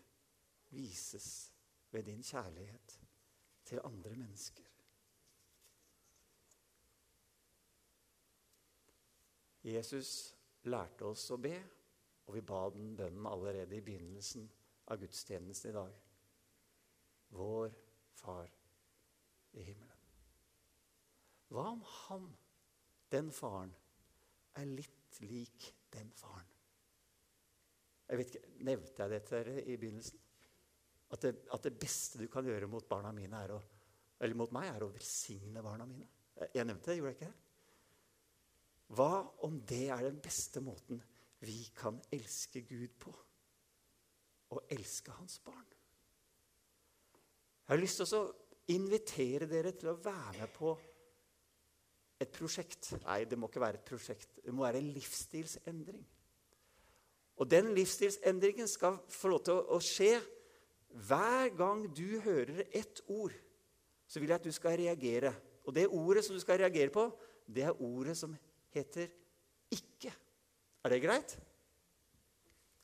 vises 0.71 1.53
ved 1.91 2.03
din 2.03 2.23
kjærlighet 2.23 2.99
til 3.65 3.81
andre 3.85 4.17
mennesker? 4.17 4.65
Jesus 9.65 10.35
lærte 10.67 11.07
oss 11.07 11.29
å 11.31 11.39
be, 11.39 11.55
og 12.27 12.35
vi 12.35 12.43
ba 12.43 12.65
den 12.75 12.97
bønnen 12.99 13.27
allerede 13.31 13.79
i 13.79 13.85
begynnelsen 13.85 14.49
av 14.91 14.99
gudstjenesten 14.99 15.71
i 15.71 15.77
dag. 15.77 15.95
Vår 17.39 17.71
Far 18.13 18.51
i 19.53 19.63
himmelen. 19.63 20.03
Hva 21.53 21.65
om 21.73 21.81
han, 21.87 22.27
den 23.13 23.31
faren, 23.35 23.73
er 24.55 24.69
litt 24.69 25.21
lik 25.25 25.71
den 25.95 26.13
faren? 26.17 26.52
Jeg 28.09 28.21
vet 28.21 28.35
ikke, 28.35 28.49
Nevnte 28.67 29.03
jeg 29.03 29.11
det 29.11 29.23
til 29.27 29.39
dere 29.39 29.63
i 29.63 29.77
begynnelsen? 29.77 30.19
At 31.13 31.25
det, 31.27 31.33
at 31.53 31.65
det, 31.67 31.75
beste 31.77 32.21
du 32.21 32.27
kan 32.33 32.47
gjøre 32.47 32.69
mot 32.71 32.87
barna 32.89 33.11
mine, 33.13 33.41
er 33.45 33.53
å, 33.53 33.59
eller 34.23 34.39
mot 34.39 34.53
meg, 34.55 34.69
er 34.71 34.85
å 34.87 34.93
velsigne 34.93 35.65
barna 35.65 35.85
mine. 35.89 36.09
Jeg 36.55 36.65
nevnte 36.65 36.91
det, 36.91 36.97
gjorde 36.99 37.13
jeg 37.13 37.19
ikke 37.19 37.33
det? 37.33 37.41
Hva 38.97 39.11
om 39.47 39.59
det 39.69 39.85
er 39.93 40.07
den 40.07 40.21
beste 40.25 40.61
måten 40.65 41.01
vi 41.45 41.59
kan 41.77 42.01
elske 42.13 42.63
Gud 42.69 42.97
på? 43.01 43.13
Å 44.53 44.63
elske 44.73 45.15
hans 45.17 45.39
barn. 45.45 45.69
Jeg 47.63 47.73
har 47.73 47.81
lyst 47.81 48.03
til 48.03 48.19
å 48.19 48.25
invitere 48.73 49.49
dere 49.49 49.73
til 49.77 49.93
å 49.93 50.01
være 50.01 50.43
med 50.43 50.53
på 50.57 50.73
et 52.23 52.33
prosjekt. 52.35 52.93
Nei, 53.05 53.23
det 53.29 53.39
må 53.41 53.49
ikke 53.49 53.63
være 53.63 53.81
et 53.81 53.89
prosjekt. 53.89 54.41
Det 54.45 54.53
må 54.55 54.67
være 54.67 54.83
en 54.83 54.91
livsstilsendring. 54.95 56.05
Og 57.43 57.49
den 57.51 57.73
livsstilsendringen 57.75 58.69
skal 58.71 59.01
få 59.11 59.33
lov 59.33 59.41
til 59.43 59.59
å, 59.59 59.81
skje 59.83 60.15
hver 61.09 61.51
gang 61.59 61.89
du 61.91 62.21
hører 62.23 62.69
ett 62.71 63.01
ord. 63.11 63.35
Så 64.07 64.21
vil 64.23 64.31
jeg 64.31 64.39
at 64.39 64.47
du 64.47 64.55
skal 64.55 64.77
reagere. 64.79 65.33
Og 65.67 65.75
det 65.75 65.89
ordet 65.89 66.23
som 66.23 66.37
du 66.37 66.43
skal 66.43 66.61
reagere 66.63 66.93
på, 66.95 67.09
det 67.51 67.65
er 67.67 67.83
ordet 67.83 68.15
som 68.19 68.37
heter 68.71 69.09
'ikke'. 69.75 70.13
Er 70.85 70.89
det 70.89 71.03
greit? 71.03 71.37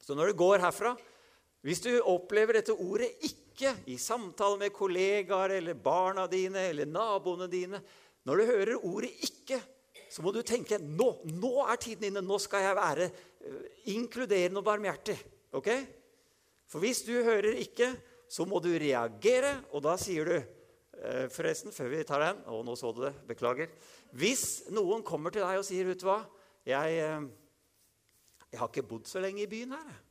Så 0.02 0.14
når 0.14 0.26
du 0.26 0.38
går 0.38 0.58
herfra 0.58 0.96
Hvis 1.60 1.80
du 1.80 2.00
opplever 2.00 2.52
dette 2.52 2.72
ordet 2.72 3.10
'ikke' 3.22 3.82
i 3.86 3.96
samtale 3.96 4.58
med 4.58 4.70
kollegaer 4.70 5.50
eller 5.50 5.74
barna 5.74 6.26
dine 6.26 6.68
eller 6.68 6.86
naboene 6.86 7.50
dine 7.50 7.82
Når 8.24 8.36
du 8.36 8.44
hører 8.44 8.84
ordet 8.84 9.10
'ikke', 9.10 9.62
så 10.10 10.24
må 10.24 10.32
du 10.32 10.40
tenke 10.46 10.78
nå, 10.80 11.08
nå 11.36 11.52
er 11.68 11.80
tiden 11.80 12.08
inne. 12.08 12.22
Nå 12.24 12.38
skal 12.42 12.64
jeg 12.64 12.76
være 12.78 13.08
eh, 13.08 13.64
inkluderende 13.94 14.62
og 14.62 14.66
barmhjertig. 14.66 15.16
Ok? 15.56 15.68
For 16.68 16.84
hvis 16.84 17.02
du 17.06 17.12
hører 17.24 17.56
'ikke', 17.56 17.96
så 18.28 18.44
må 18.44 18.60
du 18.60 18.68
reagere, 18.68 19.64
og 19.72 19.82
da 19.82 19.96
sier 19.96 20.24
du 20.28 20.36
eh, 20.36 21.28
Forresten, 21.32 21.72
før 21.72 21.88
vi 21.88 22.02
tar 22.04 22.20
den 22.20 22.42
Å, 22.44 22.60
nå 22.62 22.74
så 22.76 22.92
du 22.92 23.00
det. 23.06 23.14
Beklager. 23.28 23.70
Hvis 24.12 24.68
noen 24.70 25.02
kommer 25.02 25.32
til 25.32 25.44
deg 25.44 25.60
og 25.60 25.64
sier, 25.64 25.84
'Vet 25.84 26.00
du 26.00 26.08
hva, 26.10 26.20
jeg, 26.66 26.98
eh, 27.00 27.28
jeg 28.52 28.60
har 28.60 28.68
ikke 28.68 28.88
bodd 28.88 29.08
så 29.08 29.20
lenge 29.20 29.42
i 29.42 29.50
byen 29.50 29.72
her.' 29.72 30.04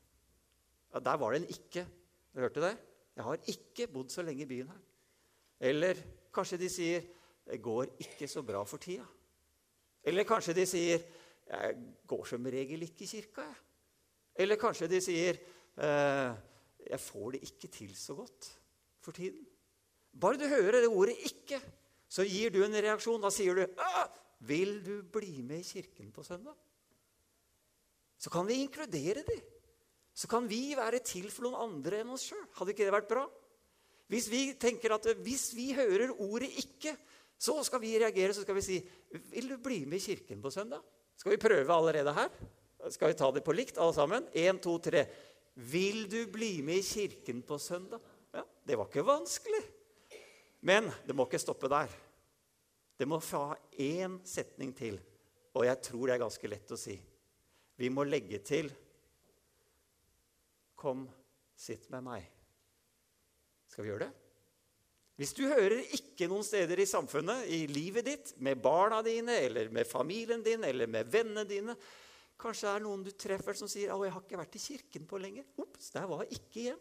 Ja, 0.94 1.00
der 1.00 1.18
var 1.18 1.32
det 1.32 1.42
en 1.42 1.54
'ikke'. 1.54 1.86
Du 2.34 2.42
hørte 2.42 2.62
det? 2.62 2.78
Jeg 3.16 3.24
har 3.24 3.38
ikke 3.48 3.88
bodd 3.88 4.10
så 4.10 4.22
lenge 4.22 4.42
i 4.44 4.50
byen 4.50 4.68
her. 4.70 4.82
Eller 5.60 5.96
kanskje 6.34 6.58
de 6.58 6.70
sier 6.70 7.02
'Det 7.46 7.62
går 7.62 7.86
ikke 8.00 8.28
så 8.28 8.42
bra 8.42 8.64
for 8.64 8.78
tida'. 8.78 9.06
Eller 10.08 10.28
kanskje 10.28 10.56
de 10.56 10.66
sier 10.66 11.04
'Jeg 11.48 11.76
går 12.08 12.26
som 12.26 12.46
regel 12.46 12.84
ikke 12.84 13.04
i 13.04 13.08
kirka', 13.08 13.42
jeg. 13.42 13.56
Eller 14.36 14.56
kanskje 14.56 14.88
de 14.88 15.02
sier 15.02 15.40
eh, 15.78 16.36
'Jeg 16.90 17.00
får 17.00 17.32
det 17.32 17.44
ikke 17.44 17.68
til 17.68 17.96
så 17.96 18.16
godt 18.16 18.60
for 19.02 19.12
tiden'. 19.12 19.46
Bare 20.20 20.38
du 20.38 20.48
hører 20.48 20.82
det 20.82 20.88
ordet 20.88 21.16
'ikke', 21.18 21.62
så 22.08 22.24
gir 22.24 22.50
du 22.50 22.64
en 22.64 22.74
reaksjon. 22.74 23.22
Da 23.22 23.30
sier 23.30 23.54
du 23.54 23.68
'Vil 24.40 24.86
du 24.86 25.02
bli 25.04 25.42
med 25.42 25.60
i 25.60 25.64
kirken 25.64 26.12
på 26.12 26.24
søndag?' 26.24 26.56
Så 28.18 28.30
kan 28.30 28.48
vi 28.48 28.54
inkludere 28.54 29.24
de. 29.24 29.42
Så 30.14 30.28
kan 30.28 30.50
vi 30.50 30.74
være 30.76 31.00
til 31.00 31.30
for 31.32 31.44
noen 31.44 31.70
andre 31.70 32.00
enn 32.02 32.10
oss 32.10 32.24
sjøl. 32.32 32.48
Hadde 32.58 32.74
ikke 32.74 32.86
det 32.86 32.94
vært 32.94 33.10
bra? 33.10 33.28
Hvis 34.08 34.32
vi 34.32 34.54
tenker 34.54 34.96
at 34.96 35.06
hvis 35.22 35.56
vi 35.56 35.74
hører 35.74 36.16
ordet 36.20 36.50
'ikke', 36.50 36.98
så 37.38 37.64
skal 37.64 37.82
vi 37.82 37.98
reagere 38.00 38.34
så 38.34 38.42
skal 38.42 38.56
vi 38.56 38.62
si 38.66 38.78
'Vil 39.32 39.50
du 39.50 39.58
bli 39.58 39.86
med 39.86 39.98
i 39.98 40.06
kirken 40.06 40.42
på 40.42 40.50
søndag?' 40.50 40.84
Skal 41.18 41.32
vi 41.32 41.38
prøve 41.38 41.74
allerede 41.74 42.14
her? 42.14 42.30
Skal 42.90 43.08
vi 43.08 43.18
ta 43.18 43.32
det 43.32 43.44
på 43.44 43.56
likt, 43.56 43.78
alle 43.78 43.94
sammen? 43.94 44.28
Én, 44.34 44.60
to, 44.62 44.78
tre. 44.78 45.08
Vil 45.56 46.06
du 46.10 46.28
bli 46.30 46.62
med 46.62 46.78
i 46.78 46.86
kirken 46.86 47.42
på 47.42 47.58
søndag? 47.58 48.00
Ja, 48.34 48.44
Det 48.68 48.78
var 48.78 48.86
ikke 48.86 49.06
vanskelig. 49.06 49.64
Men 50.62 50.92
det 51.08 51.16
må 51.16 51.26
ikke 51.26 51.40
stoppe 51.40 51.70
der. 51.70 51.90
Det 52.98 53.08
må 53.08 53.20
få 53.20 53.56
én 53.80 54.20
setning 54.26 54.74
til, 54.76 55.00
og 55.54 55.66
jeg 55.66 55.82
tror 55.82 56.08
det 56.08 56.14
er 56.16 56.22
ganske 56.22 56.50
lett 56.50 56.72
å 56.72 56.78
si. 56.78 56.98
Vi 57.78 57.90
må 57.90 58.04
legge 58.04 58.40
til 58.46 58.72
Kom, 60.78 61.08
sitt 61.58 61.88
med 61.90 62.04
meg. 62.06 62.26
Skal 63.66 63.84
vi 63.84 63.90
gjøre 63.90 64.06
det? 64.06 64.27
Hvis 65.18 65.34
du 65.34 65.48
hører 65.50 65.80
ikke 65.98 66.28
noen 66.30 66.46
steder 66.46 66.78
i 66.78 66.86
samfunnet, 66.86 67.48
i 67.50 67.66
livet 67.72 68.06
ditt, 68.06 68.34
med 68.38 68.60
barna 68.62 69.00
dine, 69.06 69.34
eller 69.48 69.72
med 69.74 69.90
familien 69.90 70.44
din, 70.46 70.64
eller 70.64 70.90
med 70.90 71.10
vennene 71.10 71.48
dine 71.50 71.78
Kanskje 72.38 72.68
det 72.68 72.74
er 72.76 72.84
noen 72.86 73.02
du 73.02 73.10
treffer 73.18 73.58
som 73.58 73.70
sier 73.70 73.90
'Å, 73.90 74.04
jeg 74.06 74.14
har 74.14 74.22
ikke 74.22 74.38
vært 74.38 74.56
i 74.56 74.60
kirken 74.62 75.08
på 75.10 75.18
lenge'. 75.18 75.46
Ops, 75.58 75.90
der 75.90 76.06
var 76.06 76.22
jeg 76.22 76.38
ikke 76.38 76.60
igjen. 76.62 76.80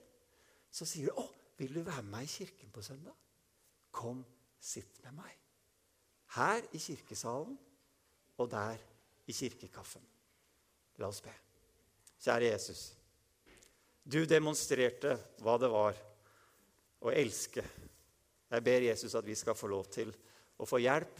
Så 0.70 0.84
sier 0.84 1.06
du 1.06 1.12
'Å, 1.12 1.24
vil 1.56 1.72
du 1.72 1.80
være 1.80 2.02
med 2.02 2.12
meg 2.12 2.24
i 2.24 2.34
kirken 2.34 2.70
på 2.70 2.82
søndag?' 2.84 3.16
Kom, 3.90 4.24
sitt 4.60 5.02
med 5.02 5.14
meg. 5.14 5.32
Her 6.36 6.60
i 6.72 6.78
kirkesalen 6.78 7.56
og 8.36 8.50
der 8.50 8.76
i 9.26 9.32
kirkekaffen. 9.32 10.04
La 10.98 11.08
oss 11.08 11.22
be. 11.22 11.32
Kjære 12.20 12.52
Jesus. 12.52 12.92
Du 14.04 14.26
demonstrerte 14.26 15.16
hva 15.40 15.56
det 15.58 15.70
var 15.70 15.96
å 17.00 17.10
elske 17.10 17.64
jeg 18.56 18.64
ber 18.64 18.86
Jesus 18.88 19.14
at 19.18 19.26
vi 19.26 19.34
skal 19.36 19.56
få 19.56 19.68
lov 19.68 19.88
til 19.92 20.12
å 20.56 20.64
få 20.68 20.80
hjelp. 20.80 21.18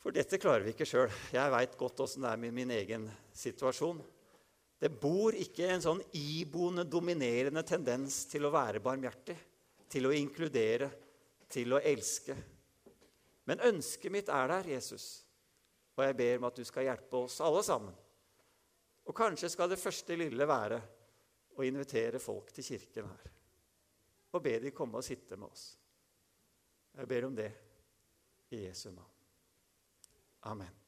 For 0.00 0.14
dette 0.14 0.38
klarer 0.40 0.64
vi 0.64 0.72
ikke 0.72 0.86
sjøl. 0.88 1.10
Jeg 1.34 1.52
veit 1.52 1.74
godt 1.76 2.00
åssen 2.00 2.24
det 2.24 2.30
er 2.30 2.40
med 2.40 2.54
min 2.56 2.72
egen 2.72 3.04
situasjon. 3.36 4.00
Det 4.78 4.88
bor 4.94 5.36
ikke 5.36 5.66
en 5.68 5.84
sånn 5.84 6.00
iboende, 6.16 6.86
dominerende 6.88 7.64
tendens 7.66 8.22
til 8.30 8.46
å 8.46 8.52
være 8.54 8.80
barmhjertig, 8.80 9.36
til 9.90 10.08
å 10.08 10.14
inkludere, 10.14 10.88
til 11.50 11.74
å 11.74 11.82
elske. 11.82 12.36
Men 13.48 13.64
ønsket 13.68 14.14
mitt 14.14 14.30
er 14.32 14.52
der, 14.52 14.68
Jesus, 14.76 15.08
og 15.96 16.06
jeg 16.06 16.16
ber 16.16 16.38
om 16.38 16.46
at 16.48 16.60
du 16.60 16.64
skal 16.68 16.86
hjelpe 16.86 17.24
oss 17.26 17.40
alle 17.44 17.64
sammen. 17.66 17.96
Og 19.08 19.16
kanskje 19.16 19.50
skal 19.50 19.68
det 19.72 19.80
første 19.80 20.16
lille 20.16 20.46
være 20.48 20.78
å 21.58 21.66
invitere 21.66 22.22
folk 22.22 22.54
til 22.54 22.72
kirken 22.72 23.10
her 23.10 23.34
og 24.28 24.42
be 24.44 24.58
de 24.60 24.74
komme 24.76 25.00
og 25.00 25.06
sitte 25.06 25.38
med 25.40 25.48
oss. 25.48 25.70
Jeg 26.98 27.08
ber 27.08 27.26
om 27.26 27.36
det 27.36 27.52
i 28.50 28.64
Jesu 28.66 28.90
navn. 28.90 29.10
Amen. 30.42 30.87